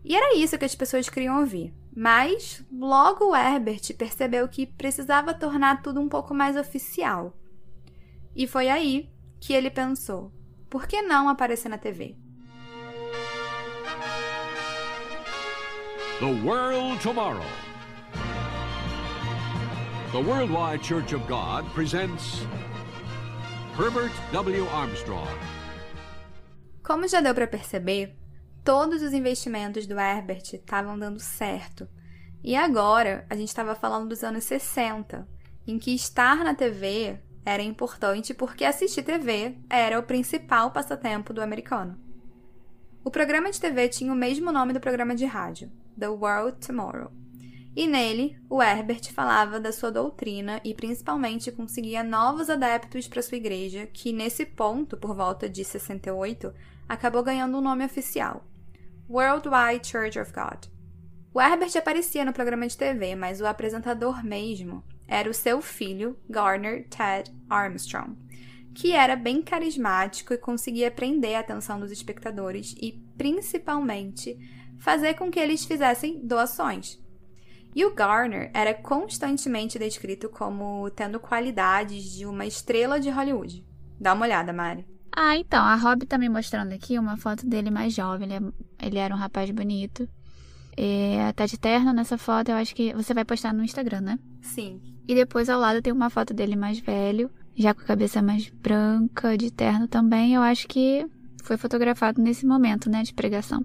E 0.03 0.15
era 0.15 0.37
isso 0.37 0.57
que 0.57 0.65
as 0.65 0.75
pessoas 0.75 1.09
queriam 1.09 1.39
ouvir. 1.39 1.73
Mas 1.95 2.63
logo 2.71 3.35
Herbert 3.35 3.81
percebeu 3.97 4.47
que 4.47 4.67
precisava 4.67 5.33
tornar 5.33 5.81
tudo 5.81 5.99
um 5.99 6.07
pouco 6.07 6.33
mais 6.33 6.55
oficial. 6.55 7.35
E 8.35 8.45
foi 8.45 8.69
aí 8.69 9.09
que 9.39 9.53
ele 9.53 9.71
pensou: 9.71 10.31
por 10.69 10.85
que 10.87 11.01
não 11.01 11.27
aparecer 11.27 11.69
na 11.69 11.77
TV? 11.77 12.15
The 16.19 16.25
World 16.43 17.01
Tomorrow. 17.01 17.66
The 20.13 20.19
Worldwide 20.19 20.81
Church 20.81 21.13
of 21.13 21.27
God 21.27 21.65
presents 21.73 22.39
Herbert 23.77 24.13
W. 24.31 24.65
Armstrong. 24.69 25.27
Como 26.81 27.05
já 27.09 27.19
deu 27.19 27.35
para 27.35 27.45
perceber, 27.45 28.15
todos 28.63 29.01
os 29.01 29.11
investimentos 29.11 29.85
do 29.85 29.99
Herbert 29.99 30.53
estavam 30.53 30.97
dando 30.97 31.19
certo. 31.19 31.89
E 32.41 32.55
agora 32.55 33.25
a 33.29 33.35
gente 33.35 33.49
estava 33.49 33.75
falando 33.75 34.07
dos 34.07 34.23
anos 34.23 34.45
60, 34.45 35.27
em 35.67 35.77
que 35.77 35.93
estar 35.93 36.37
na 36.37 36.55
TV 36.55 37.19
era 37.43 37.61
importante 37.61 38.33
porque 38.33 38.63
assistir 38.63 39.03
TV 39.03 39.57
era 39.69 39.99
o 39.99 40.03
principal 40.03 40.71
passatempo 40.71 41.33
do 41.33 41.41
americano. 41.41 41.99
O 43.03 43.11
programa 43.11 43.51
de 43.51 43.59
TV 43.59 43.89
tinha 43.89 44.13
o 44.13 44.15
mesmo 44.15 44.53
nome 44.53 44.71
do 44.71 44.79
programa 44.79 45.13
de 45.13 45.25
rádio, 45.25 45.69
The 45.99 46.07
World 46.07 46.65
Tomorrow. 46.65 47.11
E 47.77 47.85
nele, 47.85 48.35
o 48.49 48.59
Herbert 48.59 49.13
falava 49.13 49.59
da 49.59 49.71
sua 49.71 49.91
doutrina 49.91 50.59
e 50.63 50.73
principalmente 50.73 51.51
conseguia 51.51 52.03
novos 52.03 52.49
adeptos 52.49 53.07
para 53.07 53.21
sua 53.21 53.37
igreja, 53.37 53.85
que 53.85 54.11
nesse 54.11 54.47
ponto, 54.47 54.97
por 54.97 55.15
volta 55.15 55.47
de 55.47 55.63
68, 55.63 56.51
acabou 56.89 57.21
ganhando 57.21 57.55
um 57.55 57.61
nome 57.61 57.85
oficial: 57.85 58.43
Worldwide 59.07 59.87
Church 59.87 60.17
of 60.17 60.33
God. 60.33 60.65
O 61.31 61.39
Herbert 61.39 61.77
aparecia 61.77 62.25
no 62.25 62.33
programa 62.33 62.67
de 62.67 62.75
TV, 62.75 63.15
mas 63.15 63.41
o 63.41 63.45
apresentador 63.45 64.25
mesmo 64.25 64.83
era 65.07 65.29
o 65.29 65.33
seu 65.33 65.61
filho, 65.61 66.17
Garner 66.27 66.87
Ted 66.89 67.31
Armstrong, 67.47 68.17
que 68.73 68.93
era 68.93 69.15
bem 69.15 69.39
carismático 69.43 70.33
e 70.33 70.37
conseguia 70.39 70.89
prender 70.89 71.35
a 71.35 71.41
atenção 71.41 71.79
dos 71.79 71.91
espectadores 71.91 72.73
e, 72.81 72.93
principalmente, 73.15 74.35
fazer 74.79 75.13
com 75.13 75.29
que 75.29 75.39
eles 75.39 75.63
fizessem 75.63 76.25
doações. 76.25 77.05
E 77.77 77.85
o 77.85 77.93
Garner 77.93 78.49
era 78.55 78.73
constantemente 78.73 79.77
descrito 79.77 80.29
como 80.29 80.89
tendo 80.89 81.19
qualidades 81.19 82.11
de 82.11 82.25
uma 82.25 82.43
estrela 82.43 82.99
de 82.99 83.11
Hollywood. 83.11 83.63
Dá 84.01 84.15
uma 84.15 84.25
olhada, 84.25 84.51
Mari. 84.51 84.83
Ah, 85.15 85.37
então, 85.37 85.63
a 85.63 85.75
Rob 85.75 86.03
tá 86.07 86.17
me 86.17 86.27
mostrando 86.27 86.73
aqui 86.73 86.97
uma 86.97 87.17
foto 87.17 87.45
dele 87.45 87.69
mais 87.69 87.93
jovem. 87.93 88.33
Ele, 88.33 88.47
é, 88.47 88.87
ele 88.87 88.97
era 88.97 89.13
um 89.13 89.17
rapaz 89.19 89.51
bonito. 89.51 90.09
É, 90.75 91.31
tá 91.33 91.45
de 91.45 91.55
terno 91.55 91.93
nessa 91.93 92.17
foto, 92.17 92.49
eu 92.49 92.55
acho 92.55 92.73
que 92.73 92.95
você 92.95 93.13
vai 93.13 93.23
postar 93.23 93.53
no 93.53 93.63
Instagram, 93.63 94.01
né? 94.01 94.19
Sim. 94.41 94.81
E 95.07 95.13
depois 95.13 95.47
ao 95.47 95.59
lado 95.59 95.79
tem 95.79 95.93
uma 95.93 96.09
foto 96.09 96.33
dele 96.33 96.55
mais 96.55 96.79
velho, 96.79 97.29
já 97.55 97.75
com 97.75 97.81
a 97.81 97.85
cabeça 97.85 98.23
mais 98.23 98.49
branca, 98.49 99.37
de 99.37 99.51
terno 99.51 99.87
também. 99.87 100.33
Eu 100.33 100.41
acho 100.41 100.67
que 100.67 101.05
foi 101.43 101.57
fotografado 101.57 102.23
nesse 102.23 102.43
momento, 102.43 102.89
né, 102.89 103.03
de 103.03 103.13
pregação. 103.13 103.63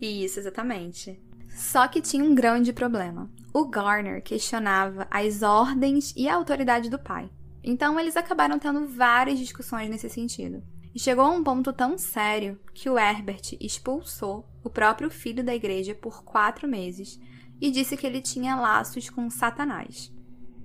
Isso, 0.00 0.38
exatamente. 0.38 1.20
Só 1.60 1.86
que 1.86 2.00
tinha 2.00 2.24
um 2.24 2.34
grande 2.34 2.72
problema. 2.72 3.30
O 3.52 3.66
Garner 3.66 4.22
questionava 4.22 5.06
as 5.10 5.42
ordens 5.42 6.14
e 6.16 6.26
a 6.26 6.34
autoridade 6.34 6.88
do 6.88 6.98
pai. 6.98 7.28
Então 7.62 8.00
eles 8.00 8.16
acabaram 8.16 8.58
tendo 8.58 8.86
várias 8.86 9.38
discussões 9.38 9.90
nesse 9.90 10.08
sentido. 10.08 10.62
E 10.94 10.98
chegou 10.98 11.22
a 11.22 11.30
um 11.30 11.44
ponto 11.44 11.70
tão 11.70 11.98
sério 11.98 12.58
que 12.72 12.88
o 12.88 12.98
Herbert 12.98 13.58
expulsou 13.60 14.48
o 14.64 14.70
próprio 14.70 15.10
filho 15.10 15.44
da 15.44 15.54
igreja 15.54 15.94
por 15.94 16.24
quatro 16.24 16.66
meses 16.66 17.20
e 17.60 17.70
disse 17.70 17.94
que 17.94 18.06
ele 18.06 18.22
tinha 18.22 18.56
laços 18.56 19.10
com 19.10 19.28
Satanás. 19.28 20.10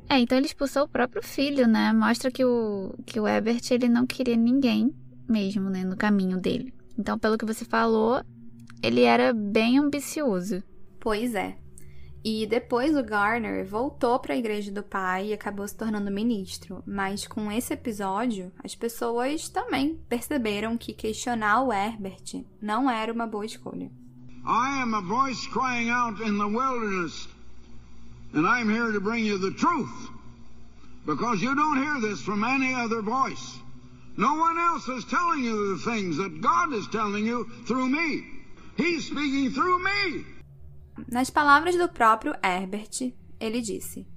É, 0.10 0.18
então 0.18 0.38
ele 0.38 0.48
expulsou 0.48 0.84
o 0.84 0.90
próprio 0.90 1.22
filho, 1.22 1.68
né? 1.68 1.92
Mostra 1.92 2.32
que 2.32 2.46
o, 2.46 2.96
que 3.06 3.20
o 3.20 3.28
Herbert 3.28 3.62
ele 3.70 3.90
não 3.90 4.08
queria 4.08 4.38
ninguém 4.38 4.96
mesmo, 5.28 5.70
né, 5.70 5.84
no 5.84 5.98
caminho 5.98 6.40
dele. 6.40 6.74
Então, 6.98 7.20
pelo 7.20 7.38
que 7.38 7.46
você 7.46 7.66
falou, 7.66 8.24
ele 8.82 9.02
era 9.02 9.34
bem 9.34 9.78
ambicioso. 9.78 10.64
Pois 11.06 11.36
é. 11.36 11.56
E 12.24 12.48
depois 12.48 12.98
o 12.98 13.04
Garner 13.04 13.64
voltou 13.64 14.18
para 14.18 14.34
a 14.34 14.38
igreja 14.38 14.72
do 14.72 14.82
pai 14.82 15.28
e 15.28 15.34
acabou 15.34 15.68
se 15.68 15.78
tornando 15.78 16.10
ministro. 16.10 16.82
Mas 16.84 17.28
com 17.28 17.52
esse 17.52 17.76
episódio, 17.76 18.52
as 18.64 18.74
pessoas 18.74 19.48
também 19.48 20.00
perceberam 20.10 20.76
que 20.76 20.96
questionar 20.96 21.62
o 21.62 21.72
Herbert 21.72 22.44
não 22.60 22.90
era 22.90 23.14
uma 23.14 23.28
boa 23.28 23.46
escolha. 23.46 23.92
I 24.48 24.82
am 24.82 24.96
a 24.96 25.02
voice 25.02 25.48
crying 25.50 25.92
out 25.92 26.20
in 26.24 26.40
the 26.40 26.48
wilderness, 26.48 27.30
and 28.34 28.48
I'm 28.48 28.68
here 28.68 28.92
to 28.92 29.00
bring 29.00 29.28
you 29.28 29.38
the 29.38 29.56
truth. 29.56 30.10
Because 31.06 31.40
you 31.40 31.54
don't 31.54 31.78
hear 31.78 32.02
this 32.02 32.20
from 32.20 32.44
any 32.44 32.74
other 32.74 33.04
voice. 33.04 33.60
No 34.18 34.34
one 34.40 34.58
else 34.58 34.88
is 34.88 35.06
telling 35.06 35.44
you 35.44 35.78
the 35.78 35.84
things 35.84 36.18
that 36.18 36.42
God 36.42 36.74
is 36.74 36.88
telling 36.88 37.28
you 37.28 37.46
through 37.68 37.90
me. 37.90 38.24
He's 38.76 39.06
speaking 39.06 39.52
through 39.52 39.84
me. 39.84 40.35
Nas 41.12 41.30
palavras 41.30 41.76
do 41.76 41.90
próprio 41.90 42.34
Herbert, 42.44 43.14
ele 43.40 43.62
disse: 43.62 44.08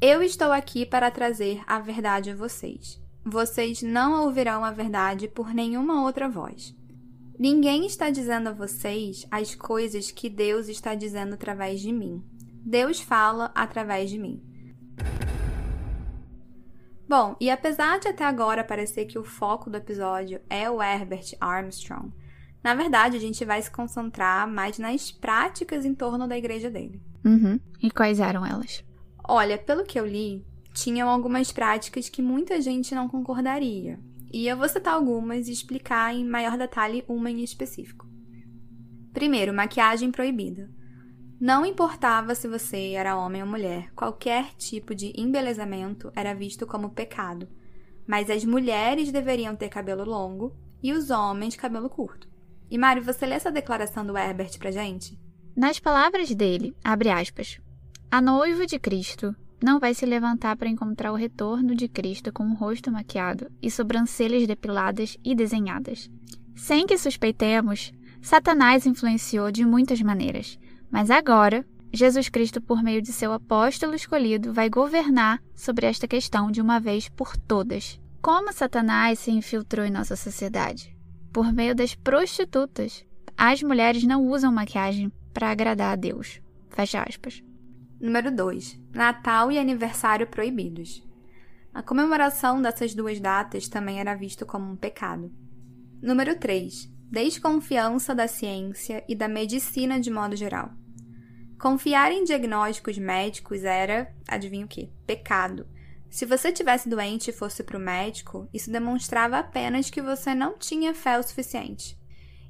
Eu 0.00 0.22
estou 0.22 0.52
aqui 0.52 0.86
para 0.86 1.10
trazer 1.10 1.62
a 1.66 1.80
verdade 1.80 2.30
a 2.30 2.36
vocês. 2.36 3.00
Vocês 3.24 3.82
não 3.82 4.24
ouvirão 4.24 4.64
a 4.64 4.70
verdade 4.70 5.28
por 5.28 5.52
nenhuma 5.52 6.02
outra 6.02 6.28
voz. 6.28 6.74
Ninguém 7.38 7.86
está 7.86 8.08
dizendo 8.08 8.48
a 8.48 8.52
vocês 8.52 9.26
as 9.30 9.54
coisas 9.54 10.10
que 10.10 10.28
Deus 10.28 10.68
está 10.68 10.94
dizendo 10.94 11.34
através 11.34 11.80
de 11.80 11.92
mim. 11.92 12.22
Deus 12.64 13.00
fala 13.00 13.50
através 13.54 14.10
de 14.10 14.18
mim. 14.18 14.40
Bom, 17.08 17.36
e 17.40 17.50
apesar 17.50 17.98
de 17.98 18.08
até 18.08 18.24
agora 18.24 18.64
parecer 18.64 19.06
que 19.06 19.18
o 19.18 19.24
foco 19.24 19.68
do 19.68 19.76
episódio 19.76 20.40
é 20.48 20.70
o 20.70 20.80
Herbert 20.80 21.36
Armstrong, 21.40 22.12
na 22.62 22.74
verdade, 22.74 23.16
a 23.16 23.20
gente 23.20 23.44
vai 23.44 23.60
se 23.60 23.70
concentrar 23.70 24.48
mais 24.48 24.78
nas 24.78 25.10
práticas 25.10 25.84
em 25.84 25.94
torno 25.94 26.28
da 26.28 26.38
igreja 26.38 26.70
dele. 26.70 27.00
Uhum. 27.24 27.58
E 27.82 27.90
quais 27.90 28.20
eram 28.20 28.46
elas? 28.46 28.84
Olha, 29.24 29.58
pelo 29.58 29.84
que 29.84 29.98
eu 29.98 30.06
li, 30.06 30.44
tinham 30.72 31.08
algumas 31.08 31.50
práticas 31.50 32.08
que 32.08 32.22
muita 32.22 32.60
gente 32.60 32.94
não 32.94 33.08
concordaria. 33.08 33.98
E 34.32 34.46
eu 34.46 34.56
vou 34.56 34.68
citar 34.68 34.94
algumas 34.94 35.48
e 35.48 35.52
explicar 35.52 36.14
em 36.14 36.24
maior 36.24 36.56
detalhe 36.56 37.04
uma 37.08 37.30
em 37.30 37.42
específico. 37.42 38.06
Primeiro, 39.12 39.52
maquiagem 39.52 40.10
proibida. 40.10 40.70
Não 41.38 41.66
importava 41.66 42.34
se 42.34 42.46
você 42.46 42.92
era 42.92 43.16
homem 43.16 43.42
ou 43.42 43.48
mulher, 43.48 43.92
qualquer 43.94 44.54
tipo 44.54 44.94
de 44.94 45.12
embelezamento 45.16 46.12
era 46.14 46.32
visto 46.34 46.66
como 46.66 46.90
pecado. 46.90 47.48
Mas 48.06 48.30
as 48.30 48.44
mulheres 48.44 49.10
deveriam 49.10 49.54
ter 49.54 49.68
cabelo 49.68 50.04
longo 50.04 50.56
e 50.82 50.92
os 50.92 51.10
homens 51.10 51.56
cabelo 51.56 51.90
curto. 51.90 52.31
E 52.72 52.78
Mário, 52.78 53.02
você 53.02 53.26
lê 53.26 53.34
essa 53.34 53.52
declaração 53.52 54.02
do 54.06 54.16
Herbert 54.16 54.58
pra 54.58 54.70
gente? 54.70 55.20
Nas 55.54 55.78
palavras 55.78 56.34
dele, 56.34 56.74
abre 56.82 57.10
aspas, 57.10 57.60
a 58.10 58.18
noiva 58.18 58.64
de 58.64 58.78
Cristo 58.78 59.36
não 59.62 59.78
vai 59.78 59.92
se 59.92 60.06
levantar 60.06 60.56
para 60.56 60.70
encontrar 60.70 61.12
o 61.12 61.14
retorno 61.14 61.74
de 61.74 61.86
Cristo 61.86 62.32
com 62.32 62.44
o 62.44 62.54
rosto 62.54 62.90
maquiado 62.90 63.52
e 63.60 63.70
sobrancelhas 63.70 64.46
depiladas 64.46 65.18
e 65.22 65.34
desenhadas. 65.34 66.10
Sem 66.56 66.86
que 66.86 66.96
suspeitemos, 66.96 67.92
Satanás 68.22 68.86
influenciou 68.86 69.52
de 69.52 69.66
muitas 69.66 70.00
maneiras, 70.00 70.58
mas 70.90 71.10
agora 71.10 71.66
Jesus 71.92 72.30
Cristo, 72.30 72.58
por 72.58 72.82
meio 72.82 73.02
de 73.02 73.12
seu 73.12 73.34
apóstolo 73.34 73.94
escolhido, 73.94 74.50
vai 74.50 74.70
governar 74.70 75.42
sobre 75.54 75.84
esta 75.84 76.08
questão 76.08 76.50
de 76.50 76.62
uma 76.62 76.80
vez 76.80 77.06
por 77.10 77.36
todas. 77.36 78.00
Como 78.22 78.50
Satanás 78.50 79.18
se 79.18 79.30
infiltrou 79.30 79.84
em 79.84 79.90
nossa 79.90 80.16
sociedade? 80.16 80.96
Por 81.32 81.52
meio 81.52 81.74
das 81.74 81.94
prostitutas. 81.94 83.04
As 83.36 83.62
mulheres 83.62 84.04
não 84.04 84.26
usam 84.26 84.52
maquiagem 84.52 85.10
para 85.32 85.50
agradar 85.50 85.92
a 85.92 85.96
Deus. 85.96 86.40
Fecha 86.68 87.02
aspas. 87.02 87.42
Número 87.98 88.34
2. 88.34 88.78
Natal 88.92 89.50
e 89.50 89.58
aniversário 89.58 90.26
proibidos. 90.26 91.02
A 91.72 91.82
comemoração 91.82 92.60
dessas 92.60 92.94
duas 92.94 93.18
datas 93.18 93.66
também 93.66 93.98
era 93.98 94.14
visto 94.14 94.44
como 94.44 94.70
um 94.70 94.76
pecado. 94.76 95.32
Número 96.02 96.38
3. 96.38 96.90
Desconfiança 97.10 98.14
da 98.14 98.28
ciência 98.28 99.02
e 99.08 99.14
da 99.14 99.28
medicina 99.28 99.98
de 99.98 100.10
modo 100.10 100.36
geral. 100.36 100.70
Confiar 101.58 102.12
em 102.12 102.24
diagnósticos 102.24 102.98
médicos 102.98 103.64
era, 103.64 104.12
adivinha 104.28 104.66
o 104.66 104.68
que? 104.68 104.90
Pecado. 105.06 105.66
Se 106.12 106.26
você 106.26 106.52
tivesse 106.52 106.90
doente 106.90 107.30
e 107.30 107.32
fosse 107.32 107.62
para 107.62 107.78
o 107.78 107.80
médico, 107.80 108.46
isso 108.52 108.70
demonstrava 108.70 109.38
apenas 109.38 109.88
que 109.88 110.02
você 110.02 110.34
não 110.34 110.58
tinha 110.58 110.94
fé 110.94 111.18
o 111.18 111.22
suficiente. 111.22 111.98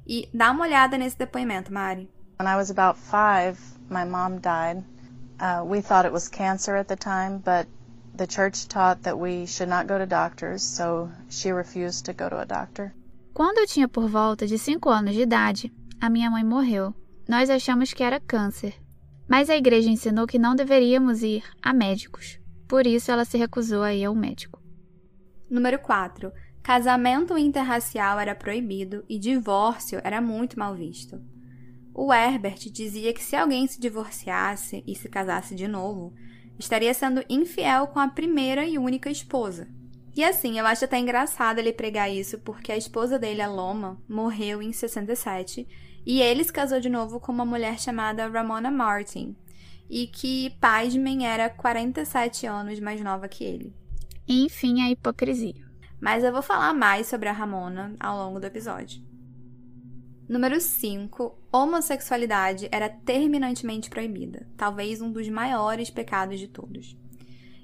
E 0.05 0.29
dá 0.33 0.51
uma 0.51 0.65
olhada 0.65 0.97
nesse 0.97 1.17
depoimento, 1.17 1.71
Mari. 1.71 2.11
When 2.37 2.53
I 2.53 2.57
was 2.57 2.69
about 2.69 2.99
five, 2.99 3.57
my 3.89 4.03
mom 4.03 4.41
died. 4.41 4.83
Uh, 5.39 5.63
we 5.65 5.81
thought 5.81 6.05
it 6.05 6.11
was 6.11 6.27
cancer 6.27 6.75
at 6.75 6.89
the 6.89 6.97
time, 6.97 7.37
but 7.37 7.69
the 8.17 8.27
church 8.27 8.67
taught 8.67 9.01
that 9.03 9.17
we 9.17 9.47
should 9.47 9.69
not 9.69 9.87
go 9.87 9.97
to 9.97 10.05
doctors, 10.05 10.61
so 10.61 11.09
she 11.29 11.53
refused 11.53 12.03
to 12.07 12.13
go 12.13 12.27
to 12.27 12.39
a 12.39 12.45
doctor. 12.45 12.93
Quando 13.33 13.59
eu 13.59 13.65
tinha 13.65 13.87
por 13.87 14.09
volta 14.09 14.45
de 14.45 14.57
5 14.57 14.89
anos 14.89 15.15
de 15.15 15.21
idade, 15.21 15.71
a 16.01 16.09
minha 16.09 16.29
mãe 16.29 16.43
morreu. 16.43 16.93
Nós 17.29 17.49
achamos 17.49 17.93
que 17.93 18.03
era 18.03 18.19
câncer, 18.19 18.75
mas 19.25 19.49
a 19.49 19.55
igreja 19.55 19.89
ensinou 19.89 20.27
que 20.27 20.37
não 20.37 20.53
deveríamos 20.53 21.23
ir 21.23 21.45
a 21.61 21.71
médicos. 21.73 22.42
Por 22.67 22.87
isso 22.87 23.11
ela 23.11 23.25
se 23.25 23.37
recusou 23.37 23.83
a 23.83 23.93
ir 23.93 24.05
ao 24.05 24.15
médico. 24.15 24.61
Número 25.49 25.79
4. 25.79 26.31
Casamento 26.63 27.37
interracial 27.37 28.19
era 28.19 28.33
proibido 28.33 29.03
e 29.09 29.19
divórcio 29.19 29.99
era 30.03 30.21
muito 30.21 30.57
mal 30.57 30.73
visto. 30.73 31.21
O 31.93 32.11
Herbert 32.11 32.71
dizia 32.71 33.13
que 33.13 33.23
se 33.23 33.35
alguém 33.35 33.67
se 33.67 33.79
divorciasse 33.79 34.83
e 34.87 34.95
se 34.95 35.07
casasse 35.09 35.53
de 35.53 35.67
novo, 35.67 36.13
estaria 36.57 36.93
sendo 36.93 37.23
infiel 37.29 37.87
com 37.87 37.99
a 37.99 38.07
primeira 38.07 38.65
e 38.65 38.77
única 38.79 39.11
esposa. 39.11 39.67
E 40.15 40.23
assim, 40.23 40.57
eu 40.57 40.65
acho 40.65 40.85
até 40.85 40.97
engraçado 40.97 41.59
ele 41.59 41.73
pregar 41.73 42.11
isso, 42.11 42.39
porque 42.39 42.71
a 42.71 42.77
esposa 42.77 43.19
dele, 43.19 43.41
a 43.41 43.47
Loma, 43.47 44.01
morreu 44.07 44.61
em 44.61 44.71
67 44.71 45.67
e 46.05 46.21
ele 46.21 46.43
se 46.43 46.53
casou 46.53 46.79
de 46.79 46.89
novo 46.89 47.19
com 47.19 47.31
uma 47.31 47.45
mulher 47.45 47.79
chamada 47.79 48.27
Ramona 48.27 48.69
Martin, 48.69 49.35
e 49.89 50.07
que, 50.07 50.49
pasmem, 50.59 51.27
era 51.27 51.49
47 51.49 52.45
anos 52.45 52.79
mais 52.79 53.01
nova 53.01 53.27
que 53.27 53.43
ele. 53.43 53.75
Enfim, 54.27 54.81
a 54.81 54.89
hipocrisia. 54.89 55.65
Mas 55.99 56.23
eu 56.23 56.31
vou 56.31 56.41
falar 56.41 56.73
mais 56.73 57.07
sobre 57.07 57.29
a 57.29 57.31
Ramona 57.31 57.95
ao 57.99 58.17
longo 58.17 58.39
do 58.39 58.45
episódio. 58.45 59.01
Número 60.27 60.59
5. 60.59 61.37
Homossexualidade 61.51 62.67
era 62.71 62.89
terminantemente 62.89 63.89
proibida, 63.89 64.47
talvez 64.57 65.01
um 65.01 65.11
dos 65.11 65.29
maiores 65.29 65.89
pecados 65.89 66.39
de 66.39 66.47
todos. 66.47 66.97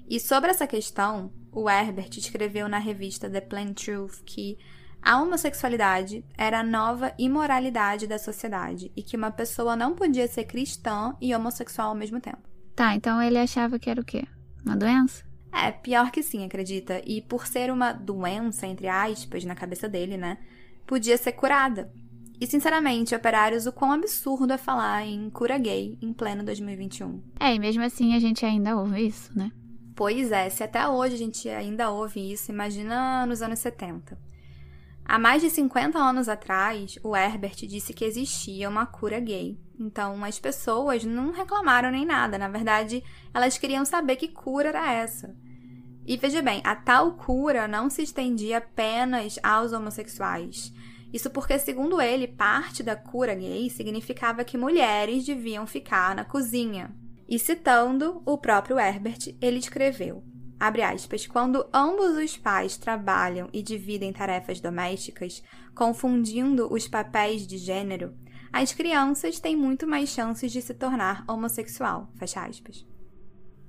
E 0.08 0.20
sobre 0.20 0.50
essa 0.50 0.66
questão, 0.66 1.32
o 1.52 1.68
Herbert 1.68 2.10
escreveu 2.16 2.68
na 2.68 2.78
revista 2.78 3.30
The 3.30 3.40
Plain 3.40 3.72
Truth 3.72 4.22
que 4.24 4.58
a 5.02 5.20
homossexualidade 5.20 6.24
era 6.36 6.60
a 6.60 6.64
nova 6.64 7.12
imoralidade 7.18 8.06
da 8.06 8.18
sociedade 8.18 8.92
e 8.94 9.02
que 9.02 9.16
uma 9.16 9.30
pessoa 9.30 9.74
não 9.74 9.94
podia 9.94 10.28
ser 10.28 10.44
cristã 10.44 11.14
e 11.20 11.34
homossexual 11.34 11.88
ao 11.88 11.94
mesmo 11.94 12.20
tempo. 12.20 12.48
Tá, 12.76 12.94
então 12.94 13.20
ele 13.22 13.38
achava 13.38 13.78
que 13.78 13.88
era 13.88 14.00
o 14.00 14.04
quê? 14.04 14.24
Uma 14.64 14.76
doença? 14.76 15.24
É, 15.52 15.72
pior 15.72 16.10
que 16.10 16.22
sim, 16.22 16.44
acredita. 16.44 17.02
E 17.04 17.20
por 17.22 17.46
ser 17.46 17.70
uma 17.70 17.92
doença, 17.92 18.66
entre 18.66 18.88
aspas, 18.88 19.44
na 19.44 19.54
cabeça 19.54 19.88
dele, 19.88 20.16
né? 20.16 20.38
Podia 20.86 21.16
ser 21.16 21.32
curada. 21.32 21.90
E, 22.40 22.46
sinceramente, 22.46 23.14
operários, 23.14 23.66
o 23.66 23.72
quão 23.72 23.92
absurdo 23.92 24.52
é 24.52 24.56
falar 24.56 25.04
em 25.04 25.28
cura 25.28 25.58
gay 25.58 25.98
em 26.00 26.12
pleno 26.12 26.42
2021. 26.42 27.22
É, 27.38 27.54
e 27.54 27.58
mesmo 27.58 27.82
assim 27.82 28.14
a 28.14 28.18
gente 28.18 28.46
ainda 28.46 28.76
ouve 28.76 29.06
isso, 29.06 29.36
né? 29.36 29.50
Pois 29.94 30.32
é, 30.32 30.48
se 30.48 30.64
até 30.64 30.88
hoje 30.88 31.14
a 31.14 31.18
gente 31.18 31.48
ainda 31.50 31.90
ouve 31.90 32.32
isso, 32.32 32.50
imagina 32.50 33.26
nos 33.26 33.42
anos 33.42 33.58
70. 33.58 34.16
Há 35.10 35.18
mais 35.18 35.42
de 35.42 35.50
50 35.50 35.98
anos 35.98 36.28
atrás, 36.28 36.96
o 37.02 37.16
Herbert 37.16 37.56
disse 37.66 37.92
que 37.92 38.04
existia 38.04 38.68
uma 38.68 38.86
cura 38.86 39.18
gay. 39.18 39.58
Então, 39.76 40.22
as 40.24 40.38
pessoas 40.38 41.02
não 41.04 41.32
reclamaram 41.32 41.90
nem 41.90 42.06
nada. 42.06 42.38
Na 42.38 42.46
verdade, 42.46 43.02
elas 43.34 43.58
queriam 43.58 43.84
saber 43.84 44.14
que 44.14 44.28
cura 44.28 44.68
era 44.68 44.92
essa. 44.92 45.34
E 46.06 46.16
veja 46.16 46.40
bem, 46.40 46.60
a 46.62 46.76
tal 46.76 47.14
cura 47.16 47.66
não 47.66 47.90
se 47.90 48.02
estendia 48.02 48.58
apenas 48.58 49.36
aos 49.42 49.72
homossexuais. 49.72 50.72
Isso 51.12 51.28
porque, 51.28 51.58
segundo 51.58 52.00
ele, 52.00 52.28
parte 52.28 52.80
da 52.80 52.94
cura 52.94 53.34
gay 53.34 53.68
significava 53.68 54.44
que 54.44 54.56
mulheres 54.56 55.26
deviam 55.26 55.66
ficar 55.66 56.14
na 56.14 56.24
cozinha. 56.24 56.94
E 57.28 57.36
citando 57.36 58.22
o 58.24 58.38
próprio 58.38 58.78
Herbert, 58.78 59.36
ele 59.42 59.58
escreveu: 59.58 60.22
abre 60.60 60.82
aspas, 60.82 61.26
quando 61.26 61.66
ambos 61.72 62.16
os 62.16 62.36
pais 62.36 62.76
trabalham 62.76 63.48
e 63.52 63.62
dividem 63.62 64.12
tarefas 64.12 64.60
domésticas, 64.60 65.42
confundindo 65.74 66.70
os 66.70 66.86
papéis 66.86 67.46
de 67.46 67.56
gênero, 67.56 68.14
as 68.52 68.72
crianças 68.72 69.40
têm 69.40 69.56
muito 69.56 69.86
mais 69.86 70.10
chances 70.10 70.52
de 70.52 70.60
se 70.60 70.74
tornar 70.74 71.24
homossexual. 71.26 72.12
Fecha 72.16 72.44
aspas. 72.44 72.86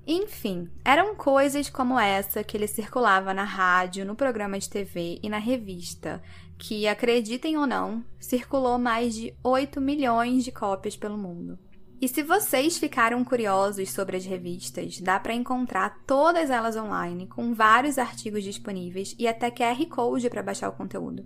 Enfim, 0.06 0.68
eram 0.84 1.16
coisas 1.16 1.70
como 1.70 2.00
essa 2.00 2.44
que 2.44 2.58
ele 2.58 2.68
circulava 2.68 3.34
na 3.34 3.44
rádio, 3.44 4.04
no 4.04 4.16
programa 4.16 4.58
de 4.60 4.68
TV 4.68 5.20
e 5.22 5.30
na 5.30 5.38
revista, 5.38 6.22
que, 6.58 6.88
acreditem 6.88 7.58
ou 7.58 7.68
não, 7.68 8.04
circulou 8.20 8.78
mais 8.80 9.16
de 9.16 9.34
8 9.44 9.80
milhões 9.80 10.44
de 10.44 10.52
cópias 10.52 10.98
pelo 10.98 11.18
mundo. 11.18 11.58
E 12.02 12.08
se 12.08 12.24
vocês 12.24 12.80
ficaram 12.80 13.24
curiosos 13.24 13.92
sobre 13.92 14.18
as 14.18 14.26
revistas, 14.26 15.00
dá 15.00 15.20
para 15.20 15.36
encontrar 15.36 16.02
todas 16.08 16.50
elas 16.50 16.76
online, 16.76 17.28
com 17.28 17.54
vários 17.54 18.00
artigos 18.00 18.44
disponíveis 18.44 19.16
e 19.20 19.28
até 19.28 19.52
QR 19.52 19.86
Code 19.86 20.28
para 20.28 20.42
baixar 20.42 20.68
o 20.70 20.72
conteúdo. 20.72 21.24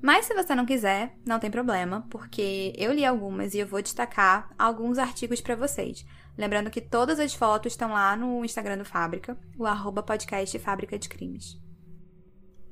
Mas 0.00 0.24
se 0.24 0.34
você 0.34 0.54
não 0.54 0.64
quiser, 0.64 1.14
não 1.26 1.38
tem 1.38 1.50
problema, 1.50 2.06
porque 2.08 2.72
eu 2.78 2.90
li 2.90 3.04
algumas 3.04 3.52
e 3.52 3.58
eu 3.58 3.66
vou 3.66 3.82
destacar 3.82 4.50
alguns 4.58 4.96
artigos 4.96 5.42
para 5.42 5.54
vocês. 5.54 6.06
Lembrando 6.38 6.70
que 6.70 6.80
todas 6.80 7.20
as 7.20 7.34
fotos 7.34 7.74
estão 7.74 7.92
lá 7.92 8.16
no 8.16 8.42
Instagram 8.42 8.78
do 8.78 8.86
Fábrica, 8.86 9.38
o 9.58 9.66
arroba 9.66 10.02
podcast 10.02 10.58
Fábrica 10.58 10.98
de 10.98 11.06
Crimes. 11.06 11.60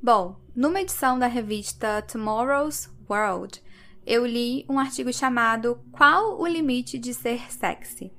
Bom, 0.03 0.41
numa 0.57 0.81
edição 0.81 1.19
da 1.19 1.27
revista 1.27 2.01
Tomorrow's 2.01 2.89
World, 3.09 3.63
eu 4.07 4.27
li 4.27 4.65
um 4.69 4.79
artigo 4.79 5.13
chamado 5.13 5.81
Qual 5.93 6.41
o 6.41 6.47
limite 6.47 6.99
de 6.99 7.15
ser 7.15 7.53
sexy? 7.53 8.13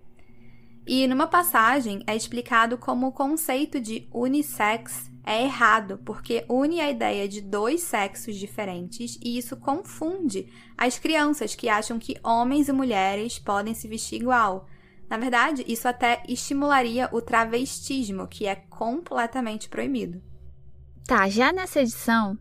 E 0.85 1.07
numa 1.07 1.27
passagem 1.27 2.03
é 2.07 2.15
explicado 2.15 2.77
como 2.77 3.07
o 3.07 3.11
conceito 3.11 3.79
de 3.79 4.07
unissex 4.13 5.11
é 5.23 5.43
errado, 5.43 5.99
porque 6.03 6.43
une 6.49 6.81
a 6.81 6.89
ideia 6.89 7.27
de 7.27 7.41
dois 7.41 7.81
sexos 7.81 8.35
diferentes 8.35 9.17
e 9.23 9.37
isso 9.37 9.55
confunde 9.55 10.51
as 10.77 10.97
crianças 10.97 11.53
que 11.53 11.69
acham 11.69 11.99
que 11.99 12.17
homens 12.23 12.67
e 12.67 12.73
mulheres 12.73 13.37
podem 13.37 13.73
se 13.73 13.87
vestir 13.87 14.21
igual. 14.21 14.67
Na 15.09 15.17
verdade, 15.17 15.63
isso 15.67 15.87
até 15.87 16.23
estimularia 16.27 17.09
o 17.11 17.21
travestismo, 17.21 18.27
que 18.27 18.47
é 18.47 18.55
completamente 18.55 19.69
proibido. 19.69 20.21
Tá, 21.05 21.27
já 21.29 21.51
nessa 21.51 21.81
edição 21.81 22.37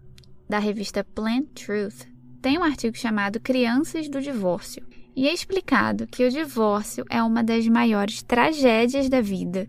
da 0.49 0.59
revista 0.59 1.03
Plant 1.03 1.49
Truth, 1.55 2.07
tem 2.41 2.59
um 2.59 2.65
artigo 2.65 2.97
chamado 2.97 3.41
Crianças 3.41 4.09
do 4.09 4.21
Divórcio. 4.21 4.87
E 5.15 5.29
é 5.29 5.35
explicado 5.35 6.07
que 6.07 6.25
o 6.25 6.31
divórcio 6.31 7.05
é 7.11 7.23
uma 7.23 7.43
das 7.43 7.67
maiores 7.67 8.23
tragédias 8.23 9.09
da 9.09 9.21
vida, 9.21 9.69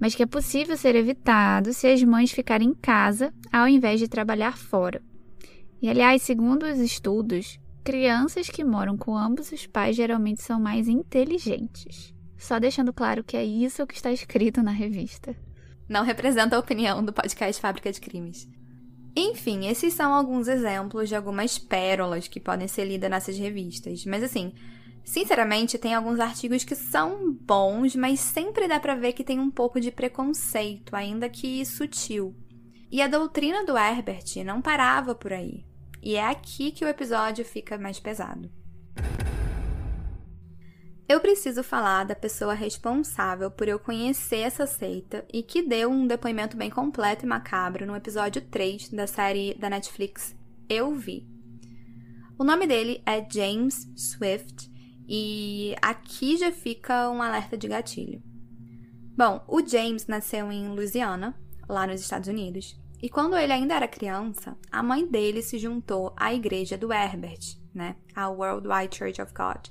mas 0.00 0.14
que 0.14 0.22
é 0.22 0.26
possível 0.26 0.76
ser 0.76 0.96
evitado 0.96 1.72
se 1.72 1.86
as 1.86 2.02
mães 2.02 2.32
ficarem 2.32 2.70
em 2.70 2.74
casa 2.74 3.32
ao 3.52 3.68
invés 3.68 4.00
de 4.00 4.08
trabalhar 4.08 4.56
fora. 4.56 5.02
E 5.80 5.88
aliás, 5.88 6.22
segundo 6.22 6.64
os 6.64 6.78
estudos, 6.78 7.60
crianças 7.84 8.48
que 8.48 8.64
moram 8.64 8.96
com 8.96 9.16
ambos 9.16 9.52
os 9.52 9.66
pais 9.66 9.94
geralmente 9.94 10.42
são 10.42 10.58
mais 10.58 10.88
inteligentes. 10.88 12.12
Só 12.36 12.58
deixando 12.58 12.92
claro 12.92 13.22
que 13.22 13.36
é 13.36 13.44
isso 13.44 13.86
que 13.86 13.94
está 13.94 14.10
escrito 14.10 14.62
na 14.62 14.72
revista 14.72 15.36
não 15.88 16.04
representa 16.04 16.54
a 16.54 16.58
opinião 16.58 17.02
do 17.02 17.12
podcast 17.12 17.60
Fábrica 17.60 17.90
de 17.90 18.00
Crimes. 18.00 18.46
Enfim, 19.16 19.66
esses 19.66 19.94
são 19.94 20.14
alguns 20.14 20.48
exemplos 20.48 21.08
de 21.08 21.16
algumas 21.16 21.58
pérolas 21.58 22.28
que 22.28 22.38
podem 22.38 22.68
ser 22.68 22.84
lidas 22.84 23.10
nessas 23.10 23.38
revistas. 23.38 24.04
Mas 24.04 24.22
assim, 24.22 24.52
sinceramente, 25.04 25.78
tem 25.78 25.94
alguns 25.94 26.20
artigos 26.20 26.64
que 26.64 26.74
são 26.74 27.32
bons, 27.32 27.96
mas 27.96 28.20
sempre 28.20 28.68
dá 28.68 28.78
pra 28.78 28.94
ver 28.94 29.12
que 29.12 29.24
tem 29.24 29.40
um 29.40 29.50
pouco 29.50 29.80
de 29.80 29.90
preconceito, 29.90 30.94
ainda 30.94 31.28
que 31.28 31.64
sutil. 31.64 32.36
E 32.90 33.02
a 33.02 33.08
doutrina 33.08 33.64
do 33.64 33.76
Herbert 33.76 34.44
não 34.44 34.62
parava 34.62 35.14
por 35.14 35.32
aí. 35.32 35.64
E 36.02 36.14
é 36.14 36.24
aqui 36.24 36.70
que 36.70 36.84
o 36.84 36.88
episódio 36.88 37.44
fica 37.44 37.76
mais 37.76 37.98
pesado. 37.98 38.50
Eu 41.08 41.20
preciso 41.20 41.62
falar 41.62 42.04
da 42.04 42.14
pessoa 42.14 42.52
responsável 42.52 43.50
por 43.50 43.66
eu 43.66 43.78
conhecer 43.78 44.40
essa 44.40 44.66
seita 44.66 45.24
e 45.32 45.42
que 45.42 45.62
deu 45.62 45.90
um 45.90 46.06
depoimento 46.06 46.54
bem 46.54 46.68
completo 46.68 47.24
e 47.24 47.28
macabro 47.28 47.86
no 47.86 47.96
episódio 47.96 48.42
3 48.42 48.90
da 48.90 49.06
série 49.06 49.54
da 49.54 49.70
Netflix 49.70 50.36
Eu 50.68 50.94
Vi. 50.94 51.26
O 52.38 52.44
nome 52.44 52.66
dele 52.66 53.02
é 53.06 53.26
James 53.26 53.90
Swift 53.96 54.70
e 55.08 55.74
aqui 55.80 56.36
já 56.36 56.52
fica 56.52 57.08
um 57.08 57.22
alerta 57.22 57.56
de 57.56 57.68
gatilho. 57.68 58.22
Bom, 59.16 59.42
o 59.48 59.66
James 59.66 60.06
nasceu 60.06 60.52
em 60.52 60.68
Louisiana, 60.68 61.34
lá 61.66 61.86
nos 61.86 62.02
Estados 62.02 62.28
Unidos, 62.28 62.78
e 63.02 63.08
quando 63.08 63.34
ele 63.34 63.54
ainda 63.54 63.74
era 63.74 63.88
criança, 63.88 64.58
a 64.70 64.82
mãe 64.82 65.06
dele 65.06 65.40
se 65.40 65.58
juntou 65.58 66.12
à 66.18 66.34
igreja 66.34 66.76
do 66.76 66.92
Herbert, 66.92 67.56
né, 67.74 67.96
a 68.14 68.28
Worldwide 68.28 68.94
Church 68.94 69.22
of 69.22 69.32
God 69.32 69.68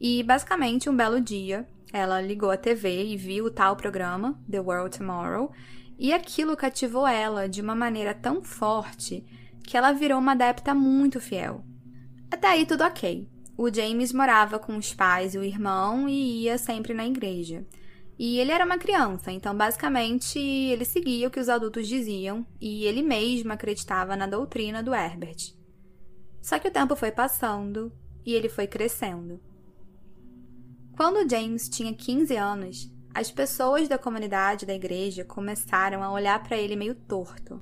e 0.00 0.22
basicamente, 0.22 0.88
um 0.88 0.96
belo 0.96 1.20
dia, 1.20 1.68
ela 1.92 2.20
ligou 2.20 2.50
a 2.50 2.56
TV 2.56 3.04
e 3.04 3.16
viu 3.16 3.44
o 3.44 3.50
tal 3.50 3.76
programa, 3.76 4.40
The 4.50 4.60
World 4.60 4.96
Tomorrow, 4.96 5.52
e 5.98 6.12
aquilo 6.12 6.56
cativou 6.56 7.06
ela 7.06 7.48
de 7.48 7.60
uma 7.60 7.74
maneira 7.74 8.14
tão 8.14 8.42
forte 8.42 9.24
que 9.62 9.76
ela 9.76 9.92
virou 9.92 10.18
uma 10.18 10.32
adepta 10.32 10.74
muito 10.74 11.20
fiel. 11.20 11.62
Até 12.30 12.48
aí 12.48 12.64
tudo 12.64 12.84
ok. 12.84 13.28
O 13.58 13.72
James 13.72 14.12
morava 14.12 14.58
com 14.58 14.76
os 14.76 14.94
pais 14.94 15.34
e 15.34 15.38
o 15.38 15.44
irmão 15.44 16.08
e 16.08 16.44
ia 16.44 16.56
sempre 16.56 16.94
na 16.94 17.06
igreja. 17.06 17.66
E 18.18 18.38
ele 18.38 18.52
era 18.52 18.64
uma 18.64 18.78
criança, 18.78 19.30
então 19.30 19.54
basicamente 19.54 20.38
ele 20.38 20.84
seguia 20.84 21.28
o 21.28 21.30
que 21.30 21.40
os 21.40 21.48
adultos 21.48 21.86
diziam 21.86 22.46
e 22.60 22.84
ele 22.84 23.02
mesmo 23.02 23.52
acreditava 23.52 24.16
na 24.16 24.26
doutrina 24.26 24.82
do 24.82 24.94
Herbert. 24.94 25.54
Só 26.40 26.58
que 26.58 26.68
o 26.68 26.70
tempo 26.70 26.96
foi 26.96 27.10
passando 27.10 27.92
e 28.24 28.34
ele 28.34 28.48
foi 28.48 28.66
crescendo. 28.66 29.40
Quando 31.00 31.26
James 31.26 31.66
tinha 31.66 31.94
15 31.94 32.36
anos, 32.36 32.92
as 33.14 33.30
pessoas 33.30 33.88
da 33.88 33.96
comunidade 33.96 34.66
da 34.66 34.74
igreja 34.74 35.24
começaram 35.24 36.02
a 36.02 36.12
olhar 36.12 36.42
para 36.42 36.58
ele 36.58 36.76
meio 36.76 36.94
torto. 36.94 37.58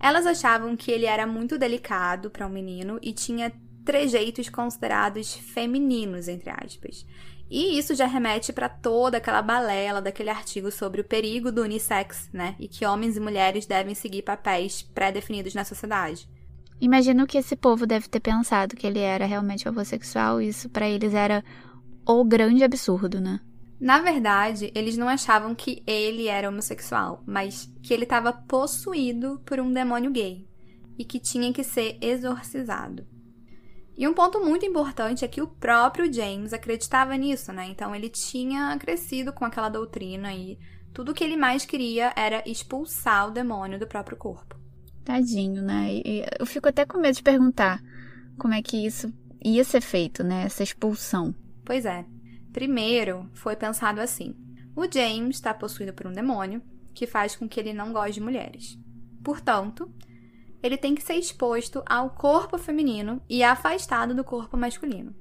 Elas 0.00 0.26
achavam 0.26 0.76
que 0.76 0.90
ele 0.90 1.06
era 1.06 1.24
muito 1.24 1.56
delicado 1.56 2.30
para 2.30 2.44
um 2.44 2.50
menino 2.50 2.98
e 3.00 3.12
tinha 3.12 3.52
trejeitos 3.84 4.48
considerados 4.48 5.34
femininos, 5.34 6.26
entre 6.26 6.50
aspas. 6.50 7.06
E 7.48 7.78
isso 7.78 7.94
já 7.94 8.06
remete 8.06 8.52
para 8.52 8.68
toda 8.68 9.18
aquela 9.18 9.40
balela 9.40 10.02
daquele 10.02 10.30
artigo 10.30 10.72
sobre 10.72 11.00
o 11.00 11.04
perigo 11.04 11.52
do 11.52 11.62
unissex, 11.62 12.28
né? 12.32 12.56
E 12.58 12.66
que 12.66 12.84
homens 12.84 13.16
e 13.16 13.20
mulheres 13.20 13.66
devem 13.66 13.94
seguir 13.94 14.22
papéis 14.22 14.82
pré-definidos 14.82 15.54
na 15.54 15.64
sociedade. 15.64 16.28
Imagino 16.80 17.24
que 17.24 17.38
esse 17.38 17.54
povo 17.54 17.86
deve 17.86 18.08
ter 18.08 18.18
pensado 18.18 18.74
que 18.74 18.84
ele 18.84 18.98
era 18.98 19.26
realmente 19.26 19.68
homossexual, 19.68 20.40
isso 20.40 20.68
para 20.68 20.88
eles 20.88 21.14
era 21.14 21.44
o 22.06 22.24
grande 22.24 22.64
absurdo, 22.64 23.20
né? 23.20 23.40
Na 23.80 24.00
verdade, 24.00 24.70
eles 24.74 24.96
não 24.96 25.08
achavam 25.08 25.54
que 25.54 25.82
ele 25.86 26.28
era 26.28 26.48
homossexual, 26.48 27.22
mas 27.26 27.68
que 27.82 27.92
ele 27.92 28.04
estava 28.04 28.32
possuído 28.32 29.40
por 29.44 29.58
um 29.58 29.72
demônio 29.72 30.12
gay 30.12 30.46
e 30.96 31.04
que 31.04 31.18
tinha 31.18 31.52
que 31.52 31.64
ser 31.64 31.98
exorcizado. 32.00 33.04
E 33.96 34.06
um 34.06 34.14
ponto 34.14 34.40
muito 34.40 34.64
importante 34.64 35.24
é 35.24 35.28
que 35.28 35.42
o 35.42 35.46
próprio 35.46 36.10
James 36.12 36.52
acreditava 36.52 37.16
nisso, 37.16 37.52
né? 37.52 37.66
Então 37.66 37.94
ele 37.94 38.08
tinha 38.08 38.76
crescido 38.78 39.32
com 39.32 39.44
aquela 39.44 39.68
doutrina 39.68 40.32
e 40.32 40.58
tudo 40.94 41.12
que 41.12 41.24
ele 41.24 41.36
mais 41.36 41.64
queria 41.64 42.12
era 42.16 42.42
expulsar 42.48 43.28
o 43.28 43.32
demônio 43.32 43.78
do 43.78 43.86
próprio 43.86 44.16
corpo. 44.16 44.56
Tadinho, 45.04 45.60
né? 45.60 45.92
E 45.92 46.24
eu 46.38 46.46
fico 46.46 46.68
até 46.68 46.86
com 46.86 46.98
medo 46.98 47.16
de 47.16 47.22
perguntar 47.22 47.82
como 48.38 48.54
é 48.54 48.62
que 48.62 48.86
isso 48.86 49.12
ia 49.44 49.64
ser 49.64 49.80
feito, 49.80 50.22
né? 50.22 50.44
Essa 50.44 50.62
expulsão. 50.62 51.34
Pois 51.72 51.86
é. 51.86 52.04
Primeiro, 52.52 53.30
foi 53.32 53.56
pensado 53.56 53.98
assim: 53.98 54.36
o 54.76 54.82
James 54.82 55.36
está 55.36 55.54
possuído 55.54 55.94
por 55.94 56.06
um 56.06 56.12
demônio 56.12 56.60
que 56.92 57.06
faz 57.06 57.34
com 57.34 57.48
que 57.48 57.58
ele 57.58 57.72
não 57.72 57.94
goste 57.94 58.12
de 58.12 58.20
mulheres. 58.20 58.78
Portanto, 59.24 59.90
ele 60.62 60.76
tem 60.76 60.94
que 60.94 61.02
ser 61.02 61.14
exposto 61.14 61.82
ao 61.86 62.10
corpo 62.10 62.58
feminino 62.58 63.22
e 63.26 63.42
afastado 63.42 64.14
do 64.14 64.22
corpo 64.22 64.54
masculino. 64.54 65.16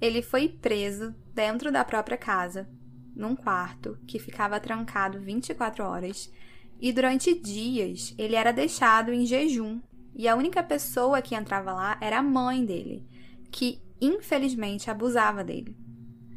Ele 0.00 0.22
foi 0.22 0.48
preso 0.48 1.12
dentro 1.34 1.72
da 1.72 1.84
própria 1.84 2.16
casa, 2.16 2.70
num 3.16 3.34
quarto 3.34 3.98
que 4.06 4.20
ficava 4.20 4.60
trancado 4.60 5.20
24 5.20 5.82
horas, 5.82 6.32
e 6.80 6.92
durante 6.92 7.34
dias 7.34 8.14
ele 8.16 8.36
era 8.36 8.52
deixado 8.52 9.12
em 9.12 9.26
jejum 9.26 9.80
e 10.14 10.28
a 10.28 10.36
única 10.36 10.62
pessoa 10.62 11.22
que 11.22 11.34
entrava 11.34 11.72
lá 11.72 11.98
era 12.00 12.18
a 12.18 12.22
mãe 12.22 12.64
dele, 12.64 13.06
que 13.50 13.82
infelizmente 14.00 14.90
abusava 14.90 15.42
dele. 15.42 15.76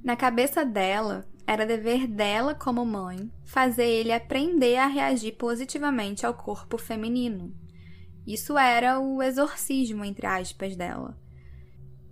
Na 0.03 0.15
cabeça 0.15 0.63
dela, 0.63 1.25
era 1.47 1.65
dever 1.65 2.07
dela 2.07 2.55
como 2.55 2.85
mãe 2.85 3.31
fazer 3.43 3.85
ele 3.85 4.11
aprender 4.11 4.77
a 4.77 4.87
reagir 4.87 5.33
positivamente 5.33 6.25
ao 6.25 6.33
corpo 6.33 6.77
feminino. 6.77 7.53
Isso 8.25 8.57
era 8.57 8.99
o 8.99 9.21
exorcismo, 9.21 10.03
entre 10.03 10.25
aspas, 10.25 10.75
dela. 10.75 11.17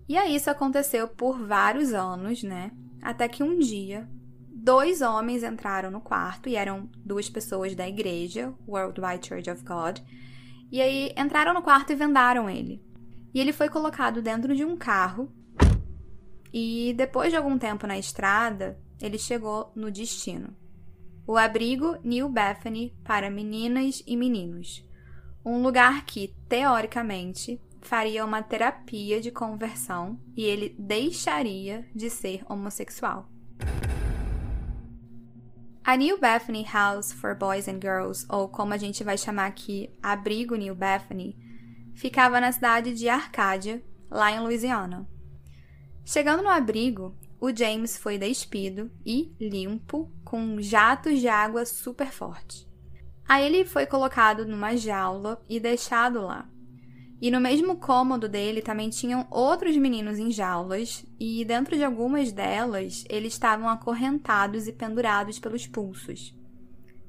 E 0.07 0.17
aí 0.17 0.35
isso 0.35 0.49
aconteceu 0.49 1.07
por 1.07 1.39
vários 1.39 1.93
anos, 1.93 2.43
né? 2.43 2.71
Até 3.01 3.27
que 3.27 3.41
um 3.41 3.57
dia, 3.57 4.07
dois 4.47 5.01
homens 5.01 5.43
entraram 5.43 5.89
no 5.89 6.01
quarto 6.01 6.47
e 6.47 6.55
eram 6.55 6.89
duas 6.97 7.29
pessoas 7.29 7.73
da 7.73 7.87
igreja, 7.87 8.53
Worldwide 8.67 9.27
Church 9.27 9.49
of 9.49 9.63
God, 9.63 9.99
e 10.73 10.81
aí 10.81 11.13
entraram 11.15 11.53
no 11.53 11.61
quarto 11.61 11.93
e 11.93 11.95
vendaram 11.95 12.49
ele. 12.49 12.83
E 13.31 13.39
ele 13.39 13.53
foi 13.53 13.69
colocado 13.69 14.23
dentro 14.23 14.55
de 14.55 14.65
um 14.65 14.75
carro. 14.75 15.31
E 16.51 16.95
depois 16.97 17.29
de 17.29 17.37
algum 17.37 17.59
tempo 17.59 17.85
na 17.85 17.95
estrada, 17.95 18.81
ele 18.99 19.19
chegou 19.19 19.71
no 19.75 19.91
destino. 19.91 20.57
O 21.27 21.37
abrigo 21.37 21.95
New 22.03 22.27
Bethany 22.27 22.91
para 23.03 23.29
meninas 23.29 24.01
e 24.07 24.17
meninos. 24.17 24.83
Um 25.45 25.61
lugar 25.61 26.07
que, 26.07 26.33
teoricamente, 26.49 27.61
faria 27.79 28.25
uma 28.25 28.41
terapia 28.41 29.21
de 29.21 29.29
conversão 29.29 30.19
e 30.35 30.43
ele 30.43 30.75
deixaria 30.79 31.87
de 31.93 32.09
ser 32.09 32.41
homossexual. 32.49 33.29
A 35.85 35.97
New 35.97 36.17
Bethany 36.17 36.63
House 36.63 37.11
for 37.11 37.35
Boys 37.35 37.67
and 37.67 37.81
Girls, 37.81 38.25
ou 38.29 38.47
como 38.47 38.73
a 38.73 38.77
gente 38.77 39.03
vai 39.03 39.17
chamar 39.17 39.47
aqui, 39.47 39.91
Abrigo 40.01 40.55
New 40.55 40.73
Bethany, 40.73 41.35
ficava 41.93 42.39
na 42.39 42.53
cidade 42.53 42.93
de 42.93 43.09
Arcádia, 43.09 43.83
lá 44.09 44.31
em 44.31 44.39
Louisiana. 44.39 45.05
Chegando 46.05 46.41
no 46.41 46.47
abrigo, 46.47 47.17
o 47.37 47.53
James 47.53 47.97
foi 47.97 48.17
despido 48.17 48.89
e 49.05 49.35
limpo 49.37 50.09
com 50.23 50.61
jatos 50.61 51.19
de 51.19 51.27
água 51.27 51.65
super 51.65 52.13
forte. 52.13 52.65
Aí 53.27 53.45
ele 53.45 53.65
foi 53.65 53.85
colocado 53.85 54.45
numa 54.45 54.77
jaula 54.77 55.43
e 55.49 55.59
deixado 55.59 56.21
lá. 56.21 56.49
E 57.23 57.31
no 57.31 57.39
mesmo 57.39 57.77
cômodo 57.77 58.27
dele 58.27 58.61
também 58.61 58.89
tinham 58.89 59.25
outros 59.31 59.77
meninos 59.77 60.19
em 60.19 60.29
jaulas, 60.29 61.05
e 61.17 61.45
dentro 61.45 61.73
de 61.77 61.81
algumas 61.81 62.33
delas 62.33 63.05
eles 63.09 63.31
estavam 63.31 63.69
acorrentados 63.69 64.67
e 64.67 64.73
pendurados 64.73 65.39
pelos 65.39 65.65
pulsos. 65.65 66.35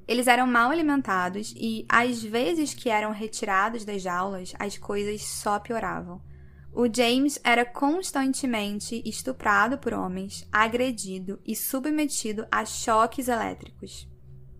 Eles 0.07 0.29
eram 0.29 0.47
mal 0.47 0.71
alimentados 0.71 1.53
e, 1.57 1.85
às 1.89 2.23
vezes 2.23 2.73
que 2.73 2.89
eram 2.89 3.11
retirados 3.11 3.85
das 3.85 4.03
jaulas, 4.03 4.53
as 4.57 4.79
coisas 4.79 5.21
só 5.25 5.59
pioravam. 5.59 6.23
O 6.73 6.87
James 6.87 7.41
era 7.43 7.65
constantemente 7.65 9.03
estuprado 9.05 9.79
por 9.79 9.93
homens, 9.93 10.47
agredido 10.53 11.41
e 11.45 11.57
submetido 11.57 12.47
a 12.53 12.65
choques 12.65 13.27
elétricos. 13.27 14.09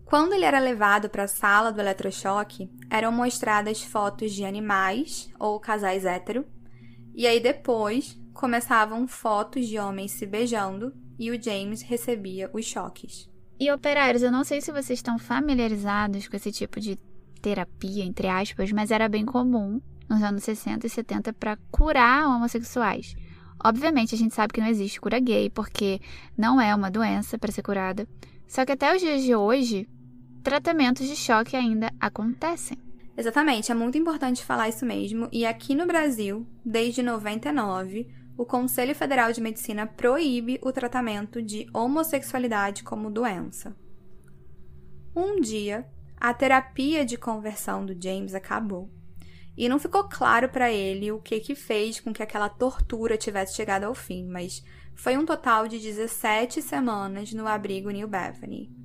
Quando 0.05 0.33
ele 0.33 0.45
era 0.45 0.59
levado 0.59 1.09
para 1.09 1.23
a 1.23 1.27
sala 1.27 1.71
do 1.71 1.81
eletrochoque, 1.81 2.69
eram 2.91 3.11
mostradas 3.11 3.81
fotos 3.81 4.31
de 4.33 4.45
animais 4.45 5.29
ou 5.39 5.59
casais 5.59 6.05
hétero, 6.05 6.45
e 7.13 7.25
aí 7.25 7.39
depois 7.39 8.15
começavam 8.31 9.07
fotos 9.07 9.67
de 9.67 9.79
homens 9.79 10.11
se 10.11 10.25
beijando 10.27 10.93
e 11.17 11.31
o 11.31 11.41
James 11.41 11.81
recebia 11.81 12.51
os 12.53 12.65
choques. 12.65 13.29
E 13.59 13.71
operários, 13.71 14.21
eu 14.21 14.31
não 14.31 14.43
sei 14.43 14.61
se 14.61 14.71
vocês 14.71 14.99
estão 14.99 15.17
familiarizados 15.17 16.27
com 16.27 16.35
esse 16.35 16.51
tipo 16.51 16.79
de 16.79 16.99
terapia, 17.41 18.03
entre 18.03 18.27
aspas, 18.27 18.71
mas 18.71 18.91
era 18.91 19.09
bem 19.09 19.25
comum 19.25 19.81
nos 20.09 20.21
anos 20.21 20.43
60 20.43 20.85
e 20.85 20.89
70 20.89 21.33
para 21.33 21.57
curar 21.71 22.27
homossexuais. 22.27 23.15
Obviamente, 23.63 24.13
a 24.13 24.17
gente 24.17 24.35
sabe 24.35 24.53
que 24.53 24.61
não 24.61 24.67
existe 24.67 25.01
cura 25.01 25.19
gay, 25.19 25.49
porque 25.49 25.99
não 26.37 26.59
é 26.59 26.75
uma 26.75 26.91
doença 26.91 27.39
para 27.39 27.51
ser 27.51 27.63
curada, 27.63 28.07
Só 28.47 28.63
que 28.63 28.73
até 28.73 28.93
os 28.93 29.01
dias 29.01 29.23
de 29.23 29.33
hoje, 29.33 29.89
tratamentos 30.45 31.07
de 31.07 31.15
choque 31.15 31.55
ainda 31.55 31.91
acontecem. 31.99 32.77
Exatamente, 33.17 33.71
é 33.71 33.75
muito 33.75 33.97
importante 33.97 34.45
falar 34.45 34.69
isso 34.69 34.85
mesmo. 34.85 35.27
E 35.31 35.43
aqui 35.43 35.73
no 35.73 35.87
Brasil, 35.87 36.47
desde 36.63 37.01
99, 37.01 38.07
o 38.37 38.45
Conselho 38.45 38.93
Federal 38.93 39.33
de 39.33 39.41
Medicina 39.41 39.87
proíbe 39.87 40.59
o 40.61 40.71
tratamento 40.71 41.41
de 41.41 41.65
homossexualidade 41.73 42.83
como 42.83 43.09
doença. 43.09 43.75
Um 45.15 45.41
dia, 45.41 45.89
a 46.15 46.31
terapia 46.31 47.03
de 47.03 47.17
conversão 47.17 47.83
do 47.83 47.99
James 47.99 48.35
acabou. 48.35 48.91
E 49.57 49.67
não 49.67 49.79
ficou 49.79 50.03
claro 50.03 50.49
para 50.49 50.71
ele 50.71 51.11
o 51.11 51.19
que 51.19 51.39
que 51.39 51.55
fez 51.55 51.99
com 51.99 52.13
que 52.13 52.21
aquela 52.21 52.49
tortura 52.49 53.17
tivesse 53.17 53.55
chegado 53.55 53.85
ao 53.85 53.95
fim, 53.95 54.27
mas 54.27 54.63
foi 54.93 55.17
um 55.17 55.25
total 55.25 55.67
de 55.67 55.79
17 55.79 56.61
semanas 56.61 57.33
no 57.33 57.47
abrigo 57.47 57.89
New 57.89 58.07
Bethany. 58.07 58.84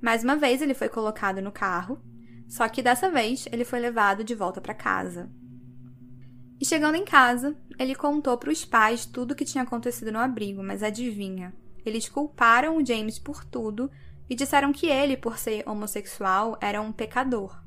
Mais 0.00 0.22
uma 0.22 0.36
vez 0.36 0.62
ele 0.62 0.74
foi 0.74 0.88
colocado 0.88 1.42
no 1.42 1.50
carro, 1.50 2.00
só 2.48 2.68
que 2.68 2.82
dessa 2.82 3.10
vez 3.10 3.46
ele 3.52 3.64
foi 3.64 3.80
levado 3.80 4.24
de 4.24 4.34
volta 4.34 4.60
para 4.60 4.74
casa. 4.74 5.30
E 6.60 6.64
chegando 6.64 6.96
em 6.96 7.04
casa, 7.04 7.56
ele 7.78 7.94
contou 7.94 8.36
para 8.36 8.50
os 8.50 8.64
pais 8.64 9.06
tudo 9.06 9.32
o 9.32 9.34
que 9.34 9.44
tinha 9.44 9.62
acontecido 9.62 10.10
no 10.10 10.18
abrigo, 10.18 10.62
mas 10.62 10.82
adivinha? 10.82 11.54
Eles 11.84 12.08
culparam 12.08 12.76
o 12.76 12.84
James 12.84 13.18
por 13.18 13.44
tudo 13.44 13.90
e 14.28 14.34
disseram 14.34 14.72
que 14.72 14.86
ele, 14.86 15.16
por 15.16 15.38
ser 15.38 15.66
homossexual, 15.68 16.58
era 16.60 16.80
um 16.80 16.92
pecador. 16.92 17.62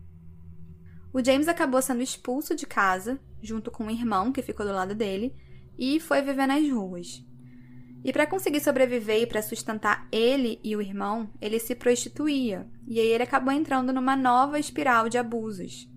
O 1.13 1.23
James 1.23 1.47
acabou 1.47 1.81
sendo 1.81 2.01
expulso 2.01 2.55
de 2.55 2.65
casa, 2.65 3.19
junto 3.41 3.71
com 3.71 3.85
um 3.85 3.91
irmão 3.91 4.31
que 4.31 4.41
ficou 4.41 4.65
do 4.65 4.71
lado 4.71 4.93
dele, 4.93 5.35
e 5.77 5.99
foi 5.99 6.21
viver 6.21 6.45
nas 6.45 6.69
ruas. 6.69 7.25
E 8.03 8.11
para 8.11 8.25
conseguir 8.25 8.59
sobreviver 8.59 9.21
e 9.21 9.27
para 9.27 9.41
sustentar 9.41 10.07
ele 10.11 10.59
e 10.63 10.75
o 10.75 10.81
irmão, 10.81 11.29
ele 11.39 11.59
se 11.59 11.75
prostituía, 11.75 12.67
e 12.87 12.99
aí 12.99 13.07
ele 13.07 13.23
acabou 13.23 13.53
entrando 13.53 13.93
numa 13.93 14.15
nova 14.15 14.59
espiral 14.59 15.07
de 15.07 15.17
abusos. 15.17 15.87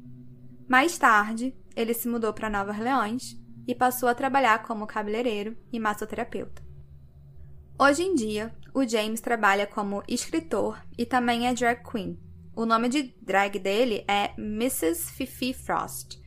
Mais 0.68 0.98
tarde, 0.98 1.56
ele 1.74 1.94
se 1.94 2.08
mudou 2.08 2.32
para 2.32 2.50
Nova 2.50 2.72
Orleans 2.72 3.36
e 3.66 3.74
passou 3.74 4.08
a 4.08 4.14
trabalhar 4.14 4.62
como 4.62 4.86
cabeleireiro 4.86 5.56
e 5.72 5.80
massoterapeuta. 5.80 6.62
Hoje 7.78 8.02
em 8.02 8.14
dia, 8.14 8.54
o 8.72 8.86
James 8.86 9.20
trabalha 9.20 9.66
como 9.66 10.02
escritor 10.06 10.80
e 10.96 11.04
também 11.04 11.48
é 11.48 11.54
drag 11.54 11.82
queen. 11.82 12.18
O 12.54 12.64
nome 12.64 12.88
de 12.88 13.14
drag 13.20 13.58
dele 13.58 14.04
é 14.06 14.32
Mrs. 14.38 15.12
Fifi 15.12 15.52
Frost. 15.52 16.22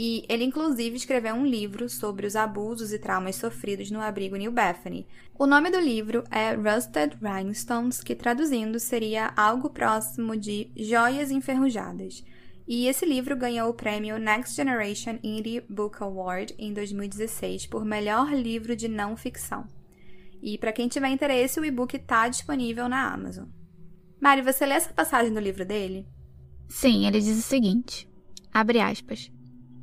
E 0.00 0.24
ele, 0.28 0.44
inclusive, 0.44 0.94
escreveu 0.94 1.34
um 1.34 1.44
livro 1.44 1.88
sobre 1.88 2.24
os 2.24 2.36
abusos 2.36 2.92
e 2.92 3.00
traumas 3.00 3.34
sofridos 3.34 3.90
no 3.90 4.00
abrigo 4.00 4.36
New 4.36 4.52
Bethany. 4.52 5.04
O 5.36 5.44
nome 5.44 5.72
do 5.72 5.80
livro 5.80 6.22
é 6.30 6.54
Rusted 6.54 7.16
Rhinestones, 7.20 8.00
que 8.00 8.14
traduzindo 8.14 8.78
seria 8.78 9.32
algo 9.36 9.68
próximo 9.70 10.36
de 10.36 10.70
Joias 10.76 11.32
Enferrujadas. 11.32 12.24
E 12.64 12.86
esse 12.86 13.04
livro 13.04 13.36
ganhou 13.36 13.70
o 13.70 13.74
prêmio 13.74 14.20
Next 14.20 14.54
Generation 14.54 15.18
Indie 15.20 15.64
Book 15.68 16.00
Award 16.00 16.54
em 16.56 16.72
2016 16.72 17.66
por 17.66 17.84
melhor 17.84 18.32
livro 18.32 18.76
de 18.76 18.86
não 18.86 19.16
ficção. 19.16 19.66
E 20.40 20.56
para 20.58 20.70
quem 20.70 20.86
tiver 20.86 21.08
interesse, 21.08 21.58
o 21.58 21.64
e-book 21.64 21.96
está 21.96 22.28
disponível 22.28 22.88
na 22.88 23.12
Amazon. 23.12 23.46
Mari, 24.20 24.42
você 24.42 24.64
lê 24.64 24.74
essa 24.74 24.94
passagem 24.94 25.34
do 25.34 25.40
livro 25.40 25.66
dele? 25.66 26.06
Sim, 26.68 27.04
ele 27.04 27.18
diz 27.18 27.36
o 27.36 27.42
seguinte: 27.42 28.08
abre 28.54 28.78
aspas. 28.78 29.36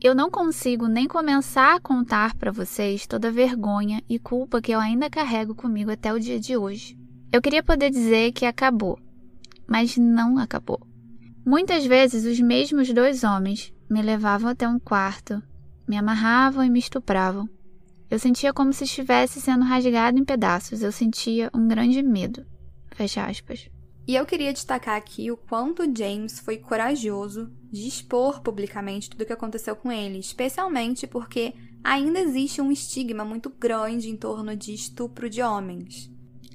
Eu 0.06 0.14
não 0.14 0.30
consigo 0.30 0.88
nem 0.88 1.08
começar 1.08 1.74
a 1.74 1.80
contar 1.80 2.36
para 2.36 2.52
vocês 2.52 3.08
toda 3.08 3.30
a 3.30 3.32
vergonha 3.32 4.04
e 4.08 4.20
culpa 4.20 4.62
que 4.62 4.72
eu 4.72 4.80
ainda 4.80 5.10
carrego 5.10 5.56
comigo 5.56 5.90
até 5.90 6.14
o 6.14 6.20
dia 6.20 6.40
de 6.40 6.56
hoje. 6.56 6.96
Eu 7.32 7.42
queria 7.42 7.64
poder 7.64 7.90
dizer 7.90 8.32
que 8.32 8.46
acabou, 8.46 9.00
mas 9.68 9.98
não 9.98 10.38
acabou. 10.38 10.80
Muitas 11.44 11.88
vezes 11.88 12.24
os 12.24 12.40
mesmos 12.40 12.94
dois 12.94 13.24
homens 13.24 13.74
me 13.90 14.00
levavam 14.04 14.52
até 14.52 14.68
um 14.68 14.78
quarto, 14.78 15.42
me 15.88 15.98
amarravam 15.98 16.64
e 16.64 16.70
me 16.70 16.78
estupravam. 16.78 17.50
Eu 18.08 18.20
sentia 18.20 18.54
como 18.54 18.74
se 18.74 18.84
estivesse 18.84 19.42
sendo 19.42 19.66
rasgado 19.66 20.20
em 20.20 20.24
pedaços. 20.24 20.84
Eu 20.84 20.92
sentia 20.92 21.50
um 21.52 21.68
grande 21.68 22.04
medo. 22.04 22.46
Fecha 22.92 23.26
aspas. 23.26 23.72
E 24.08 24.14
eu 24.16 24.26
queria 24.26 24.54
destacar 24.54 24.96
aqui 24.96 25.32
o 25.32 25.38
quanto 25.38 25.84
James 25.98 26.40
foi 26.40 26.58
corajoso 26.58 27.52
de 27.72 27.88
expor 27.88 28.42
publicamente 28.42 29.10
tudo 29.10 29.22
o 29.22 29.26
que 29.26 29.34
aconteceu 29.34 29.76
com 29.76 29.92
ele, 29.92 30.20
especialmente 30.20 31.08
porque 31.08 31.56
ainda 31.84 32.20
existe 32.20 32.62
um 32.62 32.72
estigma 32.72 33.26
muito 33.26 33.50
grande 33.50 34.10
em 34.10 34.16
torno 34.16 34.56
de 34.56 34.74
estupro 34.76 35.28
de 35.28 35.42
homens. 35.42 36.12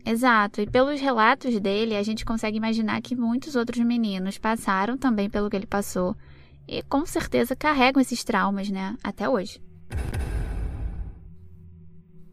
Exato, 0.06 0.60
e 0.60 0.66
pelos 0.66 1.00
relatos 1.00 1.58
dele, 1.60 1.96
a 1.96 2.02
gente 2.02 2.24
consegue 2.24 2.56
imaginar 2.56 3.02
que 3.02 3.16
muitos 3.16 3.56
outros 3.56 3.84
meninos 3.84 4.38
passaram 4.38 4.96
também 4.96 5.28
pelo 5.28 5.50
que 5.50 5.56
ele 5.56 5.66
passou 5.66 6.16
e 6.68 6.82
com 6.84 7.04
certeza 7.04 7.56
carregam 7.56 8.00
esses 8.00 8.22
traumas, 8.22 8.70
né, 8.70 8.96
até 9.02 9.28
hoje. 9.28 9.60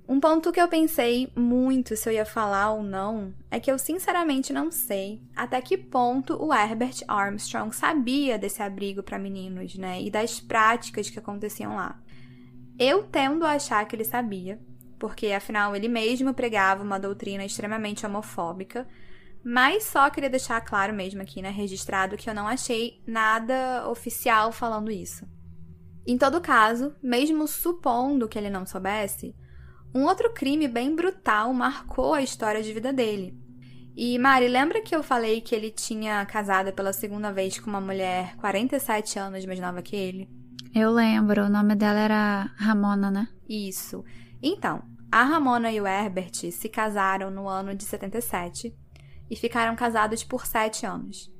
Um 0.10 0.22
ponto 0.22 0.54
que 0.54 0.62
eu 0.62 0.70
pensei 0.70 1.30
muito 1.36 1.98
se 1.98 2.08
eu 2.08 2.14
ia 2.14 2.26
falar 2.26 2.72
ou 2.72 2.82
não 2.82 3.34
é 3.52 3.60
que 3.60 3.70
eu 3.70 3.78
sinceramente 3.78 4.54
não 4.54 4.72
sei 4.72 5.22
até 5.36 5.60
que 5.60 5.78
ponto 5.78 6.42
o 6.42 6.54
Herbert 6.54 7.04
Armstrong 7.10 7.76
sabia 7.76 8.40
desse 8.40 8.64
abrigo 8.64 9.04
para 9.04 9.20
meninos, 9.20 9.76
né, 9.76 10.02
e 10.02 10.10
das 10.10 10.40
práticas 10.40 11.10
que 11.10 11.20
aconteciam 11.20 11.76
lá. 11.76 12.00
Eu 12.80 13.04
tendo 13.04 13.46
a 13.46 13.52
achar 13.52 13.86
que 13.86 13.98
ele 13.98 14.06
sabia, 14.06 14.58
porque 14.98 15.28
afinal 15.28 15.76
ele 15.76 15.90
mesmo 15.90 16.34
pregava 16.34 16.84
uma 16.84 17.00
doutrina 17.00 17.44
extremamente 17.44 18.06
homofóbica. 18.06 18.88
Mas 19.44 19.84
só 19.84 20.10
queria 20.10 20.30
deixar 20.30 20.60
claro 20.62 20.94
mesmo 20.94 21.22
aqui, 21.22 21.42
né, 21.42 21.50
registrado, 21.50 22.18
que 22.18 22.30
eu 22.30 22.34
não 22.34 22.48
achei 22.48 23.02
nada 23.06 23.88
oficial 23.90 24.52
falando 24.52 24.92
isso. 24.92 25.28
Em 26.06 26.18
todo 26.18 26.42
caso, 26.42 26.96
mesmo 27.04 27.48
supondo 27.48 28.28
que 28.28 28.38
ele 28.38 28.50
não 28.50 28.66
soubesse, 28.66 29.36
um 29.94 30.04
outro 30.04 30.34
crime 30.34 30.68
bem 30.68 30.96
brutal 30.96 31.54
marcou 31.54 32.14
a 32.14 32.22
história 32.22 32.62
de 32.62 32.74
vida 32.74 32.92
dele. 32.94 33.38
E 33.96 34.20
Mari, 34.20 34.48
lembra 34.48 34.82
que 34.82 34.96
eu 34.96 35.02
falei 35.02 35.42
que 35.42 35.56
ele 35.56 35.72
tinha 35.72 36.24
casado 36.26 36.72
pela 36.72 36.94
segunda 36.94 37.32
vez 37.32 37.60
com 37.60 37.70
uma 37.70 37.82
mulher 37.82 38.36
47 38.38 39.18
anos 39.18 39.46
mais 39.46 39.60
nova 39.60 39.82
que 39.82 39.96
ele? 39.96 40.30
Eu 40.76 40.92
lembro, 40.92 41.46
o 41.46 41.50
nome 41.50 41.74
dela 41.74 42.00
era 42.00 42.52
Ramona, 42.58 43.10
né? 43.10 43.28
Isso. 43.50 44.04
Então, 44.42 44.84
a 45.12 45.24
Ramona 45.24 45.72
e 45.72 45.82
o 45.82 45.88
Herbert 45.88 46.52
se 46.52 46.70
casaram 46.70 47.32
no 47.32 47.48
ano 47.48 47.74
de 47.74 47.84
77 47.86 48.76
e 49.30 49.36
ficaram 49.36 49.76
casados 49.76 50.24
por 50.24 50.46
sete 50.46 50.86
anos. 50.86 51.34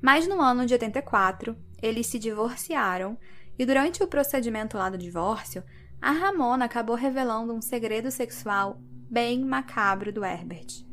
Mas 0.00 0.26
no 0.26 0.40
ano 0.40 0.64
de 0.64 0.72
84, 0.74 1.56
eles 1.82 2.06
se 2.06 2.18
divorciaram 2.18 3.18
e 3.58 3.66
durante 3.66 4.02
o 4.02 4.06
procedimento 4.06 4.78
lá 4.78 4.88
do 4.88 4.96
divórcio, 4.96 5.62
a 6.04 6.10
Ramona 6.10 6.66
acabou 6.66 6.94
revelando 6.94 7.54
um 7.54 7.62
segredo 7.62 8.10
sexual 8.10 8.78
bem 9.10 9.42
macabro 9.42 10.12
do 10.12 10.22
Herbert. 10.22 10.84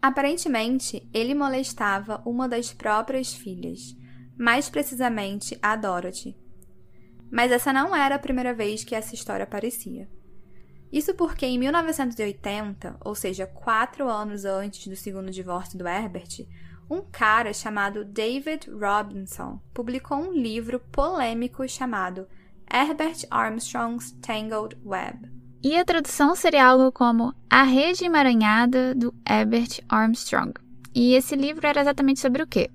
Aparentemente, 0.00 1.04
ele 1.12 1.34
molestava 1.34 2.22
uma 2.24 2.48
das 2.48 2.72
próprias 2.72 3.34
filhas, 3.34 3.96
mais 4.38 4.70
precisamente 4.70 5.58
a 5.60 5.74
Dorothy. 5.74 6.38
Mas 7.28 7.50
essa 7.50 7.72
não 7.72 7.94
era 7.94 8.14
a 8.14 8.20
primeira 8.20 8.54
vez 8.54 8.84
que 8.84 8.94
essa 8.94 9.16
história 9.16 9.42
aparecia. 9.42 10.08
Isso 10.92 11.12
porque 11.14 11.44
em 11.44 11.58
1980, 11.58 12.98
ou 13.04 13.16
seja, 13.16 13.48
quatro 13.48 14.08
anos 14.08 14.44
antes 14.44 14.86
do 14.86 14.94
segundo 14.94 15.32
divórcio 15.32 15.76
do 15.76 15.88
Herbert, 15.88 16.46
um 16.88 17.00
cara 17.02 17.52
chamado 17.52 18.04
David 18.04 18.70
Robinson 18.70 19.60
publicou 19.74 20.18
um 20.18 20.32
livro 20.32 20.78
polêmico 20.78 21.68
chamado 21.68 22.28
Herbert 22.72 23.26
Armstrong's 23.30 24.12
Tangled 24.20 24.76
Web. 24.84 25.30
E 25.62 25.76
a 25.76 25.84
tradução 25.84 26.34
seria 26.34 26.66
algo 26.66 26.92
como 26.92 27.34
A 27.50 27.62
Rede 27.62 28.04
Emaranhada 28.04 28.94
do 28.94 29.14
Herbert 29.28 29.80
Armstrong. 29.88 30.52
E 30.94 31.14
esse 31.14 31.34
livro 31.34 31.66
era 31.66 31.80
exatamente 31.80 32.20
sobre 32.20 32.42
o 32.42 32.46
quê? 32.46 32.70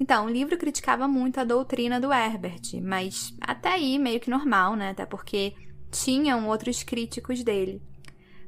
Então, 0.00 0.26
o 0.26 0.30
livro 0.30 0.56
criticava 0.56 1.08
muito 1.08 1.38
a 1.40 1.44
doutrina 1.44 2.00
do 2.00 2.12
Herbert, 2.12 2.80
mas 2.82 3.34
até 3.40 3.70
aí 3.70 3.98
meio 3.98 4.20
que 4.20 4.30
normal, 4.30 4.76
né? 4.76 4.90
Até 4.90 5.04
porque 5.04 5.54
tinham 5.90 6.48
outros 6.48 6.82
críticos 6.82 7.42
dele. 7.42 7.82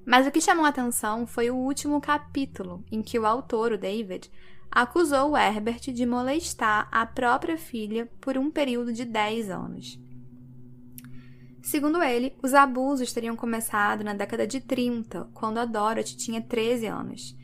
Mas 0.06 0.26
o 0.26 0.30
que 0.30 0.40
chamou 0.40 0.64
a 0.64 0.68
atenção 0.68 1.26
foi 1.26 1.50
o 1.50 1.56
último 1.56 2.00
capítulo, 2.00 2.84
em 2.90 3.02
que 3.02 3.18
o 3.18 3.26
autor, 3.26 3.72
o 3.72 3.78
David, 3.78 4.30
acusou 4.70 5.30
o 5.30 5.36
Herbert 5.36 5.80
de 5.92 6.06
molestar 6.06 6.88
a 6.90 7.04
própria 7.04 7.58
filha 7.58 8.08
por 8.20 8.38
um 8.38 8.50
período 8.50 8.92
de 8.92 9.04
10 9.04 9.50
anos. 9.50 9.98
Segundo 11.62 12.02
ele, 12.02 12.34
os 12.42 12.54
abusos 12.54 13.12
teriam 13.12 13.36
começado 13.36 14.02
na 14.02 14.14
década 14.14 14.46
de 14.46 14.60
30, 14.60 15.28
quando 15.34 15.58
a 15.58 15.64
Dorothy 15.64 16.16
tinha 16.16 16.40
13 16.40 16.86
anos. 16.86 17.36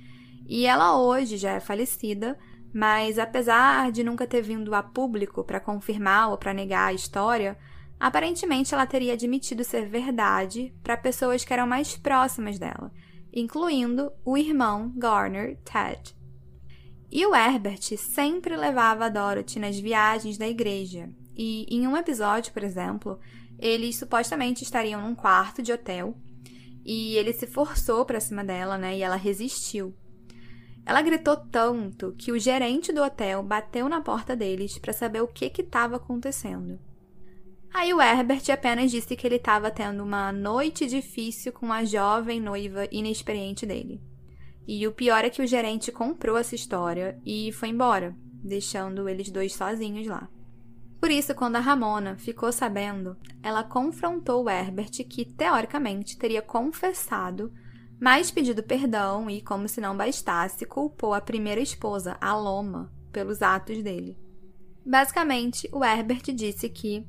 E 0.48 0.66
ela 0.66 0.98
hoje 0.98 1.37
já 1.37 1.52
é 1.52 1.61
falecida, 1.61 2.38
mas 2.72 3.18
apesar 3.18 3.92
de 3.92 4.02
nunca 4.02 4.26
ter 4.26 4.42
vindo 4.42 4.74
a 4.74 4.83
público 4.83 5.44
para 5.44 5.61
confirmar 5.61 6.31
ou 6.31 6.38
para 6.38 6.55
negar 6.55 6.88
a 6.88 6.92
história, 6.92 7.59
Aparentemente, 7.98 8.74
ela 8.74 8.87
teria 8.87 9.14
admitido 9.14 9.64
ser 9.64 9.88
verdade 9.88 10.74
para 10.83 10.96
pessoas 10.96 11.44
que 11.44 11.52
eram 11.52 11.66
mais 11.66 11.96
próximas 11.96 12.59
dela, 12.59 12.92
incluindo 13.33 14.12
o 14.24 14.37
irmão 14.37 14.92
Garner, 14.96 15.59
Ted. 15.64 16.14
E 17.11 17.24
o 17.24 17.35
Herbert 17.35 17.96
sempre 17.96 18.55
levava 18.57 19.07
a 19.07 19.09
Dorothy 19.09 19.59
nas 19.59 19.79
viagens 19.79 20.37
da 20.37 20.46
igreja. 20.46 21.09
E 21.35 21.66
em 21.74 21.87
um 21.87 21.96
episódio, 21.96 22.52
por 22.52 22.62
exemplo, 22.62 23.18
eles 23.59 23.97
supostamente 23.97 24.62
estariam 24.62 25.01
num 25.01 25.14
quarto 25.14 25.62
de 25.62 25.73
hotel 25.73 26.16
e 26.85 27.16
ele 27.16 27.33
se 27.33 27.47
forçou 27.47 28.05
para 28.05 28.21
cima 28.21 28.45
dela, 28.45 28.79
né? 28.79 28.97
E 28.97 29.03
ela 29.03 29.16
resistiu. 29.16 29.95
Ela 30.85 31.03
gritou 31.03 31.37
tanto 31.37 32.14
que 32.16 32.31
o 32.31 32.38
gerente 32.38 32.92
do 32.92 33.03
hotel 33.03 33.42
bateu 33.42 33.88
na 33.88 34.01
porta 34.01 34.37
deles 34.37 34.79
para 34.79 34.92
saber 34.92 35.21
o 35.21 35.27
que 35.27 35.47
estava 35.47 35.97
acontecendo. 35.97 36.79
Aí 37.75 37.92
o 37.92 38.01
Herbert 38.01 38.42
apenas 38.53 38.90
disse 38.90 39.16
que 39.16 39.27
ele 39.27 39.37
estava 39.37 39.71
tendo 39.71 40.03
uma 40.03 40.31
noite 40.31 40.87
difícil 40.87 41.53
com 41.53 41.73
a 41.73 41.85
jovem 41.85 42.40
noiva 42.40 42.87
inexperiente 42.90 43.66
dele. 43.66 44.01
E 44.66 44.87
o 44.87 44.92
pior 44.92 45.25
é 45.25 45.31
que 45.31 45.42
o 45.42 45.47
gerente 45.47 45.90
comprou 45.90 46.37
essa 46.37 46.55
história 46.55 47.21
e 47.27 47.53
foi 47.53 47.69
embora, 47.69 48.16
deixando 48.42 49.09
eles 49.09 49.31
dois 49.31 49.55
sozinhos 49.55 50.07
lá. 50.07 50.29
Por 51.07 51.12
isso, 51.12 51.37
quando 51.37 51.55
a 51.55 51.61
Ramona 51.61 52.16
ficou 52.16 52.51
sabendo, 52.51 53.16
ela 53.40 53.62
confrontou 53.62 54.51
Herbert, 54.51 54.90
que 55.09 55.25
teoricamente 55.25 56.19
teria 56.19 56.42
confessado, 56.42 57.53
mas 58.01 58.33
pedido 58.33 58.61
perdão 58.61 59.31
e, 59.31 59.40
como 59.40 59.69
se 59.69 59.81
não 59.81 59.97
bastasse, 59.97 60.66
culpou 60.66 61.14
a 61.14 61.21
primeira 61.21 61.61
esposa, 61.61 62.16
a 62.21 62.35
Loma, 62.35 62.92
pelos 63.12 63.40
atos 63.40 63.85
dele. 63.85 64.19
Basicamente, 64.85 65.69
o 65.71 65.85
Herbert 65.85 66.25
disse 66.35 66.69
que 66.69 67.07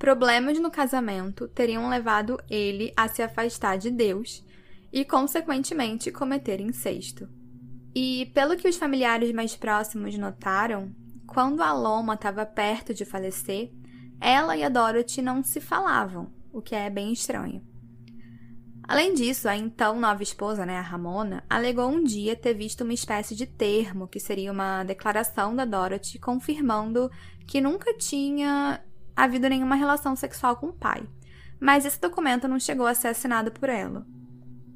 problemas 0.00 0.58
no 0.58 0.68
casamento 0.68 1.46
teriam 1.46 1.88
levado 1.88 2.42
ele 2.50 2.92
a 2.96 3.06
se 3.06 3.22
afastar 3.22 3.78
de 3.78 3.92
Deus 3.92 4.44
e, 4.92 5.04
consequentemente, 5.04 6.10
cometer 6.10 6.60
incesto. 6.60 7.28
E, 7.94 8.32
pelo 8.34 8.56
que 8.56 8.66
os 8.66 8.76
familiares 8.76 9.30
mais 9.30 9.54
próximos 9.54 10.18
notaram, 10.18 10.92
quando 11.28 11.62
a 11.62 11.72
Loma 11.72 12.14
estava 12.14 12.44
perto 12.44 12.94
de 12.94 13.04
falecer, 13.04 13.70
ela 14.20 14.56
e 14.56 14.64
a 14.64 14.68
Dorothy 14.68 15.22
não 15.22 15.44
se 15.44 15.60
falavam, 15.60 16.32
o 16.52 16.60
que 16.60 16.74
é 16.74 16.88
bem 16.90 17.12
estranho. 17.12 17.62
Além 18.82 19.12
disso, 19.12 19.46
a 19.46 19.54
então 19.54 20.00
nova 20.00 20.22
esposa, 20.22 20.64
né, 20.64 20.78
a 20.78 20.82
Ramona, 20.82 21.44
alegou 21.48 21.86
um 21.86 22.02
dia 22.02 22.34
ter 22.34 22.54
visto 22.54 22.80
uma 22.80 22.94
espécie 22.94 23.36
de 23.36 23.46
termo, 23.46 24.08
que 24.08 24.18
seria 24.18 24.50
uma 24.50 24.82
declaração 24.82 25.54
da 25.54 25.66
Dorothy 25.66 26.18
confirmando 26.18 27.10
que 27.46 27.60
nunca 27.60 27.92
tinha 27.94 28.82
havido 29.14 29.48
nenhuma 29.50 29.74
relação 29.74 30.16
sexual 30.16 30.56
com 30.56 30.68
o 30.68 30.72
pai. 30.72 31.06
Mas 31.60 31.84
esse 31.84 32.00
documento 32.00 32.48
não 32.48 32.58
chegou 32.58 32.86
a 32.86 32.94
ser 32.94 33.08
assinado 33.08 33.52
por 33.52 33.68
ela. 33.68 34.06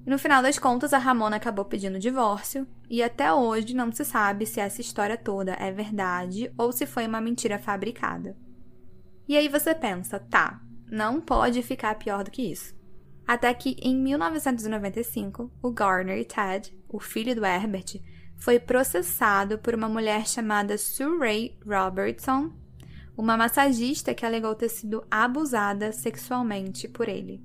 No 0.05 0.19
final 0.19 0.43
das 0.43 0.59
contas, 0.59 0.93
a 0.93 0.99
Ramona 0.99 1.37
acabou 1.37 1.65
pedindo 1.65 1.99
divórcio, 1.99 2.67
e 2.91 3.03
até 3.03 3.33
hoje 3.33 3.75
não 3.75 3.93
se 3.93 4.05
sabe 4.05 4.47
se 4.47 4.61
essa 4.61 4.81
história 4.81 5.17
toda 5.17 5.53
é 5.53 5.71
verdade 5.71 6.53
ou 6.59 6.73
se 6.73 6.87
foi 6.87 7.07
uma 7.07 7.21
mentira 7.21 7.59
fabricada. 7.59 8.37
E 9.29 9.37
aí 9.37 9.49
você 9.49 9.75
pensa, 9.75 10.19
tá, 10.19 10.61
não 10.91 11.21
pode 11.21 11.63
ficar 11.63 11.95
pior 11.95 12.25
do 12.25 12.31
que 12.31 12.43
isso. 12.43 12.75
Até 13.27 13.55
que 13.55 13.77
em 13.81 13.97
1995, 13.97 15.51
o 15.63 15.71
Garner 15.71 16.27
Ted, 16.27 16.77
o 16.89 16.99
filho 16.99 17.35
do 17.35 17.47
Herbert, 17.47 18.03
foi 18.37 18.59
processado 18.59 19.57
por 19.59 19.73
uma 19.73 19.89
mulher 19.89 20.27
chamada 20.27 20.77
Sue 20.77 21.17
Ray 21.19 21.59
Robertson, 21.65 22.53
uma 23.17 23.37
massagista 23.37 24.13
que 24.13 24.27
alegou 24.27 24.55
ter 24.57 24.69
sido 24.69 25.05
abusada 25.09 25.93
sexualmente 25.93 26.89
por 26.89 27.09
ele. 27.09 27.41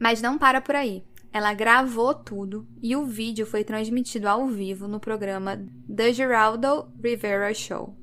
Mas 0.00 0.22
não 0.22 0.38
para 0.38 0.60
por 0.60 0.74
aí. 0.74 1.04
Ela 1.36 1.52
gravou 1.52 2.14
tudo 2.14 2.66
e 2.82 2.96
o 2.96 3.04
vídeo 3.04 3.44
foi 3.44 3.62
transmitido 3.62 4.26
ao 4.26 4.46
vivo 4.46 4.88
no 4.88 4.98
programa 4.98 5.62
The 5.94 6.10
Geraldo 6.10 6.90
Rivera 6.98 7.52
Show. 7.52 7.94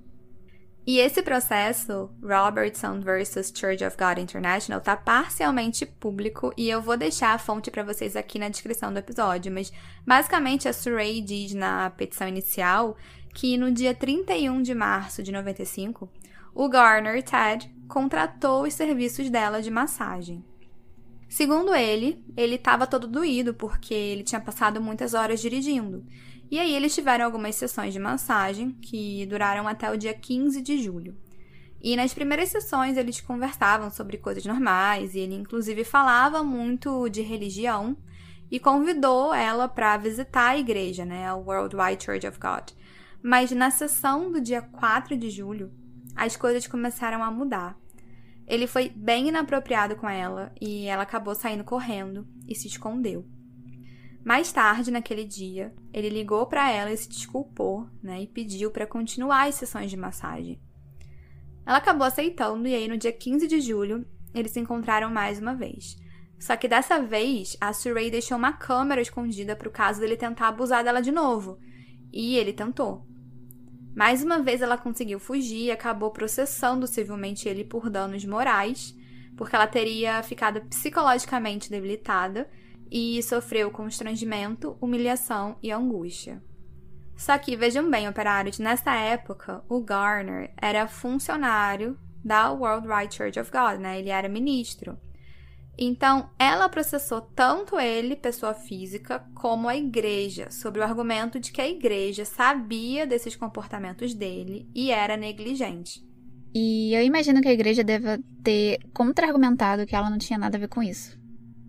E 0.86 1.00
esse 1.00 1.24
processo, 1.24 2.12
Robertson 2.22 3.00
vs 3.00 3.52
Church 3.56 3.84
of 3.84 3.98
God 3.98 4.19
International, 4.19 4.78
está 4.78 4.96
parcialmente 4.96 5.84
público 5.84 6.54
e 6.56 6.69
eu 6.69 6.80
vou 6.80 6.96
deixar 6.96 7.34
a 7.34 7.39
fonte 7.39 7.72
para 7.72 7.82
vocês 7.82 8.15
aqui 8.15 8.38
na 8.38 8.50
descrição 8.50 8.93
do 8.93 9.00
episódio, 9.00 9.52
mas 9.52 9.74
basicamente 10.06 10.67
a 10.67 10.74
Surrey 10.74 11.19
diz 11.19 11.56
na 11.56 11.89
petição 11.89 12.28
inicial 12.28 12.96
que 13.34 13.58
no 13.58 13.72
dia 13.72 13.96
31 13.96 14.62
de 14.62 14.76
março 14.76 15.24
de 15.24 15.32
95, 15.32 16.08
o 16.54 16.69
Garner 16.69 17.24
Ted 17.24 17.67
contratou 17.88 18.62
os 18.62 18.76
serviços 18.76 19.28
dela 19.32 19.60
de 19.60 19.72
massagem. 19.72 20.46
Segundo 21.34 21.74
ele, 21.74 22.24
ele 22.38 22.58
estava 22.58 22.86
todo 22.86 23.08
doído 23.08 23.56
porque 23.56 23.91
ele 23.91 24.22
tinha 24.22 24.39
passado 24.39 24.80
muitas 24.80 25.15
horas 25.15 25.41
dirigindo. 25.41 26.06
E 26.52 26.60
aí 26.60 26.76
eles 26.76 26.93
tiveram 26.93 27.26
algumas 27.26 27.56
sessões 27.56 27.91
de 27.91 27.98
massagem 27.98 28.74
que 28.74 29.26
duraram 29.26 29.67
até 29.67 29.91
o 29.91 29.98
dia 29.98 30.13
15 30.13 30.62
de 30.62 30.78
julho. 30.78 31.17
E 31.82 31.96
nas 31.96 32.13
primeiras 32.13 32.50
sessões 32.50 32.98
eles 32.98 33.19
conversavam 33.19 33.89
sobre 33.89 34.19
coisas 34.19 34.46
normais 34.46 35.15
e 35.15 35.22
ele 35.22 35.34
inclusive 35.34 35.84
falava 35.84 36.43
muito 36.43 37.10
de 37.10 37.24
religião 37.24 37.98
e 38.52 38.60
convidou 38.60 39.34
ela 39.34 39.67
para 39.67 39.98
visitar 39.98 40.50
a 40.50 40.58
igreja, 40.60 41.04
né, 41.04 41.28
a 41.28 41.34
Worldwide 41.34 42.04
Church 42.04 42.28
of 42.28 42.38
God. 42.39 42.69
Mas 43.24 43.50
na 43.50 43.72
sessão 43.72 44.32
do 44.32 44.39
dia 44.39 44.62
4 44.62 45.17
de 45.17 45.32
julho, 45.32 45.72
as 46.15 46.38
coisas 46.38 46.67
começaram 46.67 47.24
a 47.24 47.32
mudar. 47.32 47.76
Ele 48.47 48.67
foi 48.67 48.89
bem 48.89 49.29
inapropriado 49.29 49.95
com 49.95 50.10
ela 50.10 50.51
e 50.60 50.86
ela 50.86 51.03
acabou 51.03 51.34
saindo 51.34 51.63
correndo 51.63 52.27
e 52.47 52.53
se 52.56 52.67
escondeu. 52.67 53.25
Mais 54.23 54.51
tarde, 54.51 54.91
naquele 54.91 55.25
dia, 55.25 55.73
ele 55.93 56.10
ligou 56.10 56.45
para 56.45 56.71
ela 56.71 56.91
e 56.91 56.97
se 56.97 57.10
desculpou, 57.10 57.88
né, 58.01 58.21
e 58.21 58.27
pediu 58.27 58.71
para 58.71 58.88
continuar 58.88 59.47
as 59.47 59.56
sessões 59.56 59.89
de 59.89 59.97
massagem. 59.97 60.62
Ela 61.65 61.77
acabou 61.77 62.08
aceitando 62.08 62.67
e 62.67 62.75
aí 62.75 62.88
no 62.88 62.97
dia 62.97 63.12
15 63.12 63.47
de 63.47 63.60
julho, 63.60 64.06
eles 64.34 64.51
se 64.51 64.60
encontraram 64.60 65.10
mais 65.10 65.39
uma 65.39 65.56
vez. 65.56 65.97
Só 66.39 66.58
que 66.58 66.67
dessa 66.67 67.01
vez, 67.01 67.56
a 67.62 67.71
Surrey 67.71 68.12
deixou 68.12 68.38
uma 68.38 68.51
câmera 68.51 69.01
escondida 69.01 69.56
para 69.56 69.67
o 69.69 69.71
caso 69.71 70.01
dele 70.01 70.17
tentar 70.17 70.49
abusar 70.49 70.84
dela 70.84 71.01
de 71.01 71.12
novo. 71.12 71.58
E 72.12 72.36
ele 72.36 72.51
tentou. 72.51 73.08
Mais 73.95 74.23
uma 74.23 74.41
vez 74.41 74.62
ela 74.62 74.77
conseguiu 74.77 75.19
fugir 75.19 75.65
e 75.65 75.71
acabou 75.71 76.12
processando 76.12 76.88
civilmente 76.88 77.47
ele 77.47 77.63
por 77.63 77.89
danos 77.89 78.25
morais, 78.25 78.95
porque 79.38 79.56
ela 79.56 79.67
teria 79.67 80.21
ficado 80.23 80.62
psicologicamente 80.62 81.69
debilitada 81.69 82.49
e 82.89 83.21
sofreu 83.23 83.69
constrangimento, 83.71 84.77
humilhação 84.82 85.58
e 85.62 85.71
angústia. 85.71 86.41
Só 87.15 87.38
que 87.38 87.56
vejam 87.56 87.89
bem, 87.89 88.10
operários, 88.10 88.60
nessa 88.60 88.95
época 88.95 89.63
o 89.69 89.79
Garner 89.82 90.51
era 90.60 90.88
funcionário 90.88 91.97
da 92.23 92.51
Worldwide 92.51 93.15
Church 93.15 93.39
of 93.39 93.51
God, 93.51 93.79
né? 93.79 93.99
Ele 93.99 94.10
era 94.10 94.27
ministro. 94.27 94.97
Então, 95.77 96.29
ela 96.38 96.69
processou 96.69 97.21
tanto 97.21 97.79
ele, 97.79 98.15
pessoa 98.15 98.53
física, 98.53 99.25
como 99.33 99.67
a 99.67 99.75
igreja, 99.75 100.51
sobre 100.51 100.79
o 100.79 100.83
argumento 100.83 101.39
de 101.39 101.51
que 101.51 101.62
a 101.62 101.67
igreja 101.67 102.25
sabia 102.25 103.07
desses 103.07 103.36
comportamentos 103.36 104.13
dele 104.13 104.69
e 104.73 104.91
era 104.91 105.17
negligente. 105.17 106.05
E 106.53 106.93
eu 106.93 107.01
imagino 107.01 107.41
que 107.41 107.47
a 107.47 107.53
igreja 107.53 107.83
deva 107.83 108.19
ter 108.43 108.79
contra-argumentado 108.93 109.88
que 109.88 109.95
ela 109.95 110.09
não 110.09 110.19
tinha 110.19 110.38
nada 110.38 110.57
a 110.57 110.59
ver 110.59 110.67
com 110.67 110.83
isso, 110.83 111.19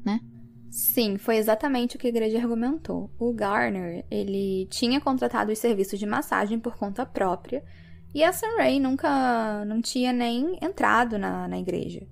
né? 0.04 0.20
Sim, 0.70 1.16
foi 1.16 1.36
exatamente 1.36 1.96
o 1.96 1.98
que 1.98 2.06
a 2.06 2.10
igreja 2.10 2.36
argumentou. 2.36 3.10
O 3.18 3.32
Garner, 3.32 4.04
ele 4.10 4.66
tinha 4.70 5.00
contratado 5.00 5.50
os 5.50 5.58
serviços 5.58 5.98
de 5.98 6.04
massagem 6.04 6.58
por 6.58 6.76
conta 6.76 7.06
própria 7.06 7.64
e 8.14 8.22
a 8.22 8.32
Sunray 8.32 8.78
nunca 8.78 9.64
não 9.64 9.80
tinha 9.80 10.12
nem 10.12 10.58
entrado 10.60 11.18
na, 11.18 11.48
na 11.48 11.58
igreja. 11.58 12.06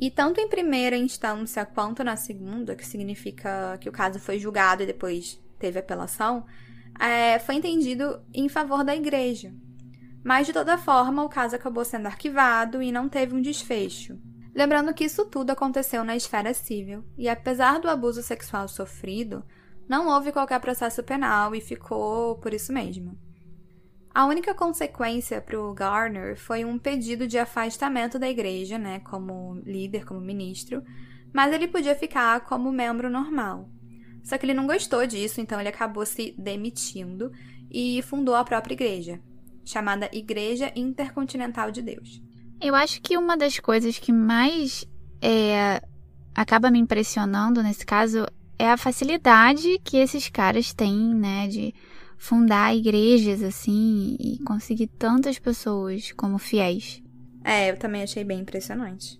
E 0.00 0.10
tanto 0.10 0.40
em 0.40 0.48
primeira 0.48 0.96
instância 0.96 1.66
quanto 1.66 2.02
na 2.02 2.16
segunda, 2.16 2.74
que 2.74 2.86
significa 2.86 3.76
que 3.78 3.88
o 3.88 3.92
caso 3.92 4.18
foi 4.18 4.38
julgado 4.38 4.82
e 4.82 4.86
depois 4.86 5.38
teve 5.58 5.78
apelação, 5.78 6.46
é, 6.98 7.38
foi 7.38 7.56
entendido 7.56 8.18
em 8.32 8.48
favor 8.48 8.82
da 8.82 8.96
igreja. 8.96 9.52
Mas, 10.24 10.46
de 10.46 10.52
toda 10.52 10.78
forma, 10.78 11.22
o 11.22 11.28
caso 11.28 11.54
acabou 11.54 11.84
sendo 11.84 12.06
arquivado 12.06 12.82
e 12.82 12.90
não 12.90 13.08
teve 13.08 13.34
um 13.34 13.42
desfecho. 13.42 14.18
Lembrando 14.54 14.92
que 14.92 15.04
isso 15.04 15.26
tudo 15.26 15.50
aconteceu 15.50 16.02
na 16.02 16.16
esfera 16.16 16.52
civil, 16.54 17.04
e 17.16 17.28
apesar 17.28 17.78
do 17.78 17.88
abuso 17.88 18.22
sexual 18.22 18.68
sofrido, 18.68 19.44
não 19.88 20.08
houve 20.08 20.32
qualquer 20.32 20.60
processo 20.60 21.02
penal 21.02 21.54
e 21.54 21.60
ficou 21.60 22.36
por 22.36 22.54
isso 22.54 22.72
mesmo. 22.72 23.18
A 24.12 24.26
única 24.26 24.52
consequência 24.54 25.40
para 25.40 25.60
o 25.60 25.72
Garner 25.72 26.36
foi 26.36 26.64
um 26.64 26.78
pedido 26.78 27.28
de 27.28 27.38
afastamento 27.38 28.18
da 28.18 28.28
igreja, 28.28 28.76
né, 28.76 28.98
como 29.00 29.60
líder, 29.64 30.04
como 30.04 30.20
ministro, 30.20 30.82
mas 31.32 31.52
ele 31.52 31.68
podia 31.68 31.94
ficar 31.94 32.40
como 32.40 32.72
membro 32.72 33.08
normal. 33.08 33.68
Só 34.24 34.36
que 34.36 34.44
ele 34.44 34.54
não 34.54 34.66
gostou 34.66 35.06
disso, 35.06 35.40
então 35.40 35.60
ele 35.60 35.68
acabou 35.68 36.04
se 36.04 36.34
demitindo 36.36 37.30
e 37.70 38.02
fundou 38.02 38.34
a 38.34 38.44
própria 38.44 38.74
igreja, 38.74 39.20
chamada 39.64 40.10
Igreja 40.12 40.72
Intercontinental 40.74 41.70
de 41.70 41.80
Deus. 41.80 42.20
Eu 42.60 42.74
acho 42.74 43.00
que 43.00 43.16
uma 43.16 43.36
das 43.36 43.60
coisas 43.60 43.98
que 43.98 44.12
mais 44.12 44.84
é, 45.22 45.80
acaba 46.34 46.70
me 46.70 46.80
impressionando 46.80 47.62
nesse 47.62 47.86
caso 47.86 48.26
é 48.58 48.68
a 48.68 48.76
facilidade 48.76 49.78
que 49.84 49.96
esses 49.96 50.28
caras 50.28 50.74
têm, 50.74 51.14
né, 51.14 51.46
de 51.46 51.72
fundar 52.20 52.76
igrejas 52.76 53.42
assim 53.42 54.14
e 54.20 54.38
conseguir 54.44 54.88
tantas 54.88 55.38
pessoas 55.38 56.12
como 56.12 56.36
fiéis. 56.36 57.02
É, 57.42 57.70
eu 57.70 57.78
também 57.78 58.02
achei 58.02 58.22
bem 58.22 58.40
impressionante. 58.40 59.18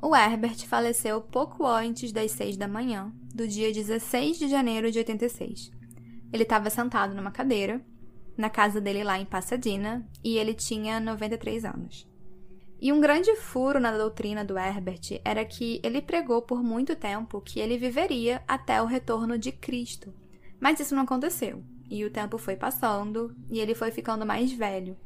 O 0.00 0.14
Herbert 0.14 0.66
faleceu 0.66 1.22
pouco 1.22 1.66
antes 1.66 2.12
das 2.12 2.30
seis 2.32 2.58
da 2.58 2.68
manhã, 2.68 3.10
do 3.34 3.48
dia 3.48 3.72
16 3.72 4.38
de 4.38 4.48
janeiro 4.48 4.92
de 4.92 4.98
86. 4.98 5.72
Ele 6.30 6.42
estava 6.42 6.68
sentado 6.68 7.14
numa 7.14 7.30
cadeira, 7.30 7.80
na 8.36 8.50
casa 8.50 8.82
dele 8.82 9.02
lá 9.02 9.18
em 9.18 9.24
Pasadena, 9.24 10.06
e 10.22 10.36
ele 10.36 10.52
tinha 10.52 11.00
93 11.00 11.64
anos. 11.64 12.06
E 12.80 12.92
um 12.92 13.00
grande 13.00 13.34
furo 13.36 13.80
na 13.80 13.96
doutrina 13.96 14.44
do 14.44 14.58
Herbert 14.58 15.20
era 15.24 15.44
que 15.44 15.80
ele 15.82 16.02
pregou 16.02 16.42
por 16.42 16.62
muito 16.62 16.94
tempo 16.94 17.40
que 17.40 17.58
ele 17.58 17.78
viveria 17.78 18.42
até 18.46 18.82
o 18.82 18.86
retorno 18.86 19.38
de 19.38 19.50
Cristo. 19.50 20.12
Mas 20.60 20.78
isso 20.80 20.94
não 20.94 21.04
aconteceu, 21.04 21.62
e 21.90 22.04
o 22.04 22.10
tempo 22.10 22.36
foi 22.38 22.56
passando 22.56 23.34
e 23.50 23.60
ele 23.60 23.74
foi 23.74 23.90
ficando 23.90 24.26
mais 24.26 24.52
velho. 24.52 24.96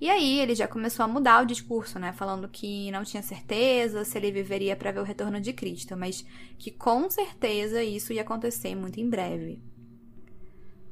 E 0.00 0.10
aí 0.10 0.40
ele 0.40 0.54
já 0.54 0.66
começou 0.66 1.04
a 1.04 1.08
mudar 1.08 1.42
o 1.42 1.46
discurso, 1.46 1.98
né? 1.98 2.12
Falando 2.12 2.48
que 2.48 2.90
não 2.90 3.04
tinha 3.04 3.22
certeza 3.22 4.04
se 4.04 4.18
ele 4.18 4.32
viveria 4.32 4.74
para 4.74 4.90
ver 4.90 5.00
o 5.00 5.04
retorno 5.04 5.40
de 5.40 5.52
Cristo, 5.52 5.96
mas 5.96 6.24
que 6.58 6.70
com 6.70 7.08
certeza 7.08 7.82
isso 7.82 8.12
ia 8.12 8.22
acontecer 8.22 8.74
muito 8.74 9.00
em 9.00 9.08
breve. 9.08 9.62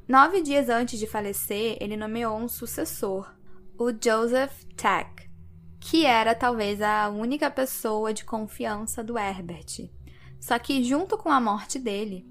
Nove 0.07 0.41
dias 0.41 0.69
antes 0.69 0.97
de 0.97 1.05
falecer, 1.05 1.77
ele 1.79 1.97
nomeou 1.97 2.37
um 2.37 2.47
sucessor, 2.47 3.33
o 3.77 3.91
Joseph 3.91 4.63
Tack, 4.75 5.22
que 5.83 6.05
era 6.05 6.33
talvez 6.33 6.81
a 6.81 7.09
única 7.09 7.51
pessoa 7.51 8.13
de 8.13 8.23
confiança 8.23 9.03
do 9.03 9.17
Herbert. 9.17 9.89
Só 10.39 10.57
que, 10.57 10.81
junto 10.81 11.17
com 11.17 11.29
a 11.29 11.41
morte 11.41 11.77
dele, 11.77 12.25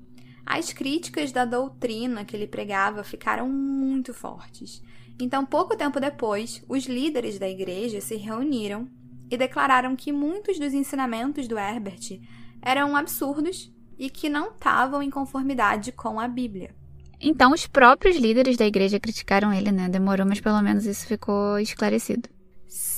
as 0.45 0.73
críticas 0.73 1.33
da 1.33 1.45
doutrina 1.45 2.25
que 2.25 2.35
ele 2.35 2.47
pregava 2.47 3.05
ficaram 3.05 3.51
muito 3.51 4.15
fortes. 4.15 4.83
Então, 5.21 5.45
pouco 5.45 5.77
tempo 5.77 6.01
depois, 6.01 6.65
os 6.67 6.87
líderes 6.87 7.39
da 7.39 7.47
igreja 7.47 8.01
se 8.01 8.17
reuniram 8.17 8.89
e 9.31 9.37
declararam 9.37 9.95
que 9.95 10.13
muitos 10.13 10.59
dos 10.59 10.73
ensinamentos 10.73 11.47
do 11.47 11.59
Herbert 11.59 12.21
eram 12.63 12.97
absurdos 12.97 13.71
e 13.99 14.09
que 14.09 14.31
não 14.31 14.53
estavam 14.53 15.03
em 15.03 15.11
conformidade 15.11 15.93
com 15.93 16.19
a 16.19 16.27
Bíblia. 16.27 16.75
Então, 17.21 17.53
os 17.53 17.67
próprios 17.67 18.17
líderes 18.17 18.57
da 18.57 18.67
igreja 18.67 18.99
criticaram 18.99 19.53
ele, 19.53 19.71
né? 19.71 19.91
Demorou, 19.91 20.27
mas 20.27 20.41
pelo 20.41 20.61
menos 20.63 20.87
isso 20.87 21.07
ficou 21.07 21.59
esclarecido. 21.59 22.31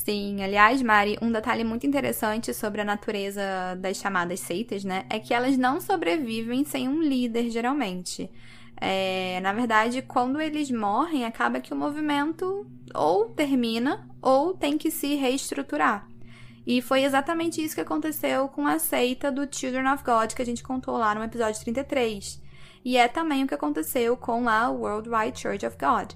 Sim, 0.05 0.43
aliás, 0.43 0.83
Mari, 0.83 1.17
um 1.23 1.33
detalhe 1.33 1.65
muito 1.65 1.87
interessante 1.87 2.53
sobre 2.53 2.83
a 2.83 2.85
natureza 2.85 3.75
das 3.79 3.97
chamadas 3.97 4.39
seitas, 4.39 4.85
né, 4.85 5.07
é 5.09 5.19
que 5.19 5.33
elas 5.33 5.57
não 5.57 5.81
sobrevivem 5.81 6.63
sem 6.63 6.87
um 6.87 7.03
líder, 7.03 7.49
geralmente. 7.49 8.31
É, 8.79 9.41
na 9.41 9.55
verdade, 9.55 10.03
quando 10.03 10.39
eles 10.43 10.71
morrem, 10.71 11.25
acaba 11.25 11.59
que 11.59 11.73
o 11.73 11.77
movimento 11.77 12.67
ou 12.95 13.31
termina 13.31 14.07
ou 14.21 14.53
tem 14.53 14.77
que 14.77 14.91
se 14.91 15.15
reestruturar. 15.15 16.07
E 16.67 16.83
foi 16.83 17.03
exatamente 17.03 17.65
isso 17.65 17.75
que 17.75 17.81
aconteceu 17.81 18.47
com 18.49 18.67
a 18.67 18.79
seita 18.79 19.33
do 19.33 19.49
Children 19.51 19.91
of 19.91 20.05
God 20.05 20.35
que 20.35 20.43
a 20.43 20.47
gente 20.47 20.63
contou 20.63 20.99
lá 20.99 21.15
no 21.15 21.25
episódio 21.25 21.63
33. 21.63 22.43
E 22.85 22.99
é 22.99 23.09
também 23.09 23.43
o 23.43 23.47
que 23.47 23.55
aconteceu 23.55 24.19
com 24.19 24.51
a 24.51 24.69
Worldwide 24.69 25.41
Church 25.41 25.65
of 25.65 25.79
God. 25.79 26.13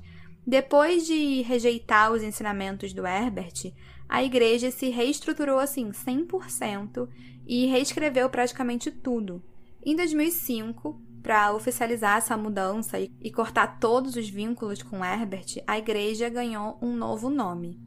Depois 0.48 1.06
de 1.06 1.42
rejeitar 1.42 2.10
os 2.10 2.22
ensinamentos 2.22 2.94
do 2.94 3.06
Herbert, 3.06 3.70
a 4.08 4.24
igreja 4.24 4.70
se 4.70 4.88
reestruturou 4.88 5.58
assim 5.58 5.90
100% 5.90 7.06
e 7.46 7.66
reescreveu 7.66 8.30
praticamente 8.30 8.90
tudo. 8.90 9.42
Em 9.84 9.94
2005, 9.94 10.98
para 11.22 11.52
oficializar 11.52 12.16
essa 12.16 12.34
mudança 12.34 12.98
e, 12.98 13.30
cortar 13.30 13.78
todos 13.78 14.16
os 14.16 14.30
vínculos 14.30 14.82
com 14.82 15.04
Herbert, 15.04 15.62
a 15.66 15.76
igreja 15.76 16.30
ganhou 16.30 16.78
um 16.80 16.96
novo 16.96 17.28
nome, 17.28 17.78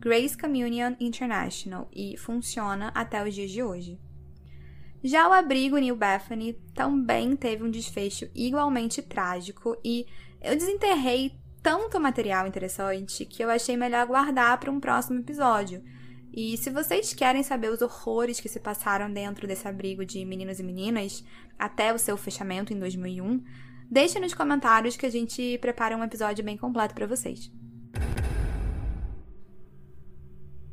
Grace 0.00 0.36
Communion 0.36 0.94
International, 0.98 1.88
e 1.94 2.16
funciona 2.16 2.88
até 2.88 3.22
os 3.22 3.32
dias 3.32 3.52
de 3.52 3.62
hoje. 3.62 4.00
Já 5.00 5.28
o 5.28 5.32
abrigo 5.32 5.78
New 5.78 5.94
Bethany 5.94 6.54
também 6.74 7.36
teve 7.36 7.62
um 7.62 7.70
desfecho 7.70 8.28
igualmente 8.34 9.00
trágico 9.00 9.76
e 9.84 10.06
eu 10.42 10.56
desenterrei 10.56 11.38
tanto 11.62 12.00
material 12.00 12.46
interessante 12.46 13.24
que 13.24 13.42
eu 13.42 13.50
achei 13.50 13.76
melhor 13.76 14.06
guardar 14.06 14.58
para 14.58 14.70
um 14.70 14.80
próximo 14.80 15.20
episódio. 15.20 15.82
E 16.32 16.56
se 16.56 16.70
vocês 16.70 17.12
querem 17.12 17.42
saber 17.42 17.70
os 17.70 17.82
horrores 17.82 18.40
que 18.40 18.48
se 18.48 18.60
passaram 18.60 19.12
dentro 19.12 19.46
desse 19.46 19.66
abrigo 19.66 20.04
de 20.04 20.24
meninos 20.24 20.60
e 20.60 20.62
meninas, 20.62 21.24
até 21.58 21.92
o 21.92 21.98
seu 21.98 22.16
fechamento 22.16 22.72
em 22.72 22.78
2001, 22.78 23.42
deixe 23.90 24.20
nos 24.20 24.32
comentários 24.32 24.96
que 24.96 25.06
a 25.06 25.10
gente 25.10 25.58
prepara 25.58 25.96
um 25.96 26.04
episódio 26.04 26.44
bem 26.44 26.56
completo 26.56 26.94
para 26.94 27.06
vocês. 27.06 27.50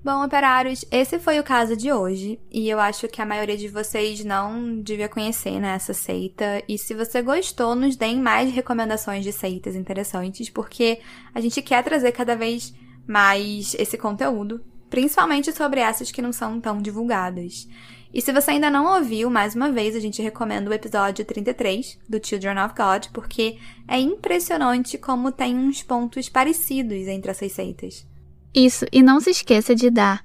Bom, 0.07 0.23
operários, 0.23 0.85
esse 0.89 1.19
foi 1.19 1.37
o 1.37 1.43
caso 1.43 1.75
de 1.75 1.91
hoje, 1.91 2.39
e 2.49 2.69
eu 2.69 2.79
acho 2.79 3.09
que 3.09 3.21
a 3.21 3.25
maioria 3.25 3.57
de 3.57 3.67
vocês 3.67 4.23
não 4.23 4.79
devia 4.81 5.09
conhecer 5.09 5.59
né, 5.59 5.75
essa 5.75 5.93
seita. 5.93 6.63
E 6.65 6.77
se 6.77 6.93
você 6.93 7.21
gostou, 7.21 7.75
nos 7.75 7.97
deem 7.97 8.21
mais 8.21 8.49
recomendações 8.49 9.25
de 9.25 9.33
seitas 9.33 9.75
interessantes, 9.75 10.49
porque 10.49 11.01
a 11.35 11.41
gente 11.41 11.61
quer 11.61 11.83
trazer 11.83 12.13
cada 12.13 12.37
vez 12.37 12.73
mais 13.05 13.75
esse 13.77 13.97
conteúdo, 13.97 14.63
principalmente 14.89 15.51
sobre 15.51 15.81
essas 15.81 16.09
que 16.09 16.21
não 16.21 16.31
são 16.31 16.61
tão 16.61 16.81
divulgadas. 16.81 17.67
E 18.13 18.21
se 18.21 18.31
você 18.31 18.51
ainda 18.51 18.69
não 18.69 18.95
ouviu, 18.95 19.29
mais 19.29 19.55
uma 19.55 19.73
vez, 19.73 19.93
a 19.93 19.99
gente 19.99 20.21
recomenda 20.21 20.69
o 20.69 20.73
episódio 20.73 21.25
33 21.25 21.99
do 22.07 22.25
Children 22.25 22.59
of 22.63 22.75
God, 22.77 23.07
porque 23.11 23.57
é 23.85 23.99
impressionante 23.99 24.97
como 24.97 25.33
tem 25.33 25.53
uns 25.53 25.83
pontos 25.83 26.29
parecidos 26.29 27.07
entre 27.09 27.29
essas 27.29 27.51
seitas. 27.51 28.07
Isso, 28.53 28.85
e 28.91 29.03
não 29.03 29.19
se 29.19 29.29
esqueça 29.29 29.75
de 29.75 29.89
dar 29.89 30.23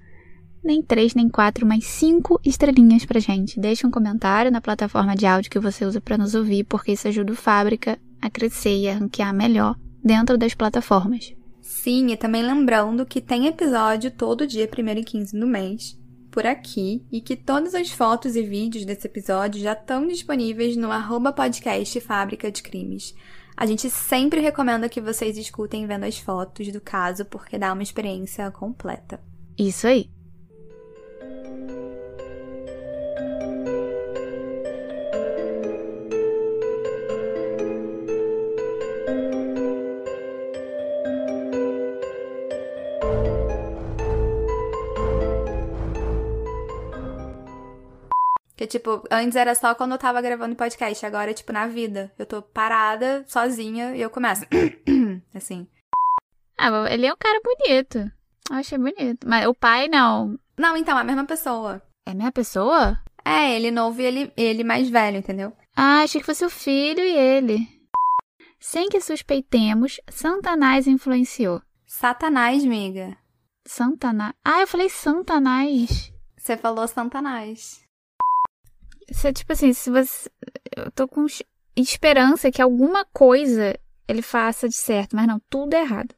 nem 0.63 0.81
três, 0.81 1.15
nem 1.15 1.29
quatro, 1.29 1.67
mas 1.67 1.85
cinco 1.85 2.41
estrelinhas 2.45 3.05
pra 3.05 3.21
gente. 3.21 3.59
Deixe 3.59 3.87
um 3.87 3.91
comentário 3.91 4.51
na 4.51 4.61
plataforma 4.61 5.17
de 5.17 5.27
áudio 5.27 5.51
que 5.51 5.59
você 5.59 5.85
usa 5.85 6.01
para 6.01 6.17
nos 6.17 6.35
ouvir, 6.35 6.65
porque 6.65 6.93
isso 6.93 7.09
ajuda 7.09 7.33
o 7.33 7.37
Fábrica 7.37 7.99
a 8.21 8.31
crescer 8.31 8.79
e 8.79 8.89
a 8.89 8.95
ranquear 8.95 9.35
melhor 9.35 9.77
dentro 10.03 10.39
das 10.39 10.55
plataformas. 10.55 11.35
Sim, 11.61 12.13
e 12.13 12.17
também 12.17 12.43
lembrando 12.43 13.07
que 13.07 13.21
tem 13.21 13.47
episódio 13.47 14.11
todo 14.11 14.47
dia, 14.47 14.69
1 14.69 14.99
e 14.99 15.05
15 15.05 15.39
do 15.39 15.47
mês, 15.47 15.99
por 16.31 16.47
aqui, 16.47 17.05
e 17.11 17.21
que 17.21 17.37
todas 17.37 17.75
as 17.75 17.91
fotos 17.91 18.37
e 18.37 18.43
vídeos 18.43 18.85
desse 18.85 19.07
episódio 19.07 19.61
já 19.61 19.73
estão 19.73 20.07
disponíveis 20.07 20.77
no 20.77 20.91
arroba 20.91 21.33
podcast 21.33 22.01
Fábrica 22.01 22.51
de 22.51 22.63
Crimes. 22.63 23.15
A 23.63 23.65
gente 23.65 23.89
sempre 23.89 24.41
recomenda 24.41 24.89
que 24.89 25.01
vocês 25.01 25.39
escutem 25.39 25.87
vendo 25.87 26.03
as 26.03 26.19
fotos 26.19 26.67
do 26.73 26.81
caso, 26.81 27.25
porque 27.25 27.57
dá 27.57 27.73
uma 27.73 27.85
experiência 27.85 28.51
completa. 28.51 29.21
Isso 29.57 29.87
aí. 29.87 30.11
Que, 48.63 48.67
tipo, 48.69 49.03
antes 49.11 49.35
era 49.35 49.57
só 49.57 49.75
quando 49.75 49.91
eu 49.91 49.99
tava 49.99 50.23
gravando 50.23 50.55
podcast, 50.55 51.05
agora 51.05 51.33
é, 51.33 51.35
tipo, 51.35 51.53
na 51.53 51.67
vida. 51.67 52.13
Eu 52.17 52.25
tô 52.25 52.41
parada, 52.41 53.25
sozinha, 53.27 53.97
e 53.97 54.01
eu 54.01 54.09
começo. 54.09 54.47
assim. 55.35 55.67
Ah, 56.57 56.71
ele 56.89 57.07
é 57.07 57.13
um 57.13 57.17
cara 57.17 57.41
bonito. 57.43 57.99
Eu 58.49 58.57
achei 58.57 58.79
bonito. 58.79 59.27
Mas 59.27 59.49
o 59.49 59.53
pai, 59.53 59.89
não. 59.89 60.39
Não, 60.57 60.77
então, 60.77 60.97
é 60.97 61.01
a 61.01 61.05
mesma 61.05 61.25
pessoa. 61.25 61.83
É 62.07 62.13
a 62.13 62.15
mesma 62.15 62.31
pessoa? 62.31 63.01
É, 63.25 63.57
ele 63.57 63.73
novo 63.73 64.01
e 64.01 64.05
ele, 64.05 64.33
ele 64.37 64.63
mais 64.63 64.89
velho, 64.89 65.17
entendeu? 65.19 65.53
Ah, 65.75 66.03
achei 66.03 66.21
que 66.21 66.27
fosse 66.27 66.45
o 66.45 66.51
filho 66.51 67.01
e 67.01 67.17
ele. 67.17 67.67
Sem 68.61 68.89
que 68.89 69.01
suspeitemos, 69.01 70.01
Santanás 70.09 70.87
influenciou. 70.87 71.61
Satanás, 71.85 72.65
miga. 72.65 73.17
Santanás. 73.67 74.35
Ah, 74.45 74.61
eu 74.61 74.69
falei 74.69 74.89
Santanás. 74.89 76.13
Você 76.39 76.57
falou 76.57 76.87
Santanás. 76.87 77.83
Você, 79.11 79.33
tipo 79.33 79.53
assim, 79.53 79.73
se 79.73 79.91
você. 79.91 80.31
Eu 80.77 80.91
tô 80.93 81.09
com 81.09 81.27
esperança 81.77 82.51
que 82.51 82.63
alguma 82.63 83.05
coisa 83.07 83.79
ele 84.07 84.23
faça 84.23 84.69
de 84.69 84.77
certo, 84.77 85.17
mas 85.17 85.27
não, 85.27 85.41
tudo 85.49 85.75
errado. 85.75 86.15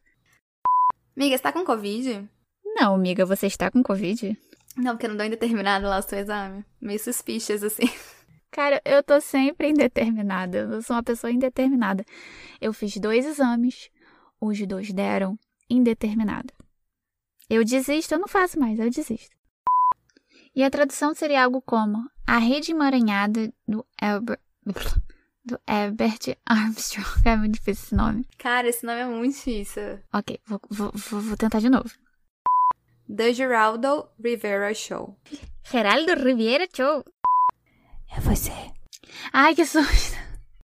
Miga, 1.16 1.36
você 1.36 1.42
tá 1.42 1.52
com 1.52 1.64
Covid? 1.64 2.28
Não, 2.64 2.94
amiga, 2.94 3.24
você 3.24 3.46
está 3.46 3.70
com 3.70 3.82
Covid? 3.82 4.36
Não, 4.76 4.92
porque 4.94 5.06
não 5.06 5.16
deu 5.16 5.26
indeterminado 5.26 5.86
lá 5.86 5.98
o 5.98 6.02
seu 6.02 6.18
exame. 6.18 6.64
Meio 6.80 6.98
suspicious, 6.98 7.62
assim. 7.62 7.88
Cara, 8.50 8.80
eu 8.84 9.02
tô 9.02 9.20
sempre 9.20 9.68
indeterminada. 9.68 10.58
Eu 10.58 10.82
sou 10.82 10.96
uma 10.96 11.02
pessoa 11.02 11.30
indeterminada. 11.30 12.04
Eu 12.60 12.72
fiz 12.72 12.96
dois 12.96 13.24
exames, 13.24 13.90
os 14.40 14.58
dois 14.66 14.92
deram 14.92 15.38
indeterminada. 15.70 16.52
Eu 17.48 17.64
desisto, 17.64 18.14
eu 18.14 18.18
não 18.18 18.28
faço 18.28 18.58
mais, 18.58 18.78
eu 18.78 18.90
desisto. 18.90 19.36
E 20.54 20.62
a 20.62 20.70
tradução 20.70 21.14
seria 21.14 21.44
algo 21.44 21.60
como 21.62 22.08
a 22.26 22.38
rede 22.38 22.72
emaranhada 22.72 23.52
do 23.66 23.84
Albert, 24.00 24.40
Do 25.44 25.60
Herbert 25.68 26.38
Armstrong. 26.46 27.06
É 27.24 27.36
muito 27.36 27.54
difícil 27.54 27.84
esse 27.84 27.94
nome. 27.94 28.26
Cara, 28.38 28.66
esse 28.66 28.84
nome 28.86 29.00
é 29.00 29.04
muito 29.04 29.34
difícil. 29.34 30.00
Ok, 30.12 30.40
vou, 30.46 30.60
vou, 30.70 30.90
vou, 30.94 31.36
tentar 31.36 31.60
de 31.60 31.68
novo. 31.68 31.90
The 33.14 33.34
Geraldo 33.34 34.08
Rivera 34.18 34.72
Show. 34.72 35.18
Geraldo 35.70 36.14
Riviera 36.14 36.66
Show. 36.74 37.04
É 38.16 38.20
você. 38.20 38.52
Ai, 39.34 39.54
que 39.54 39.66
susto. 39.66 40.23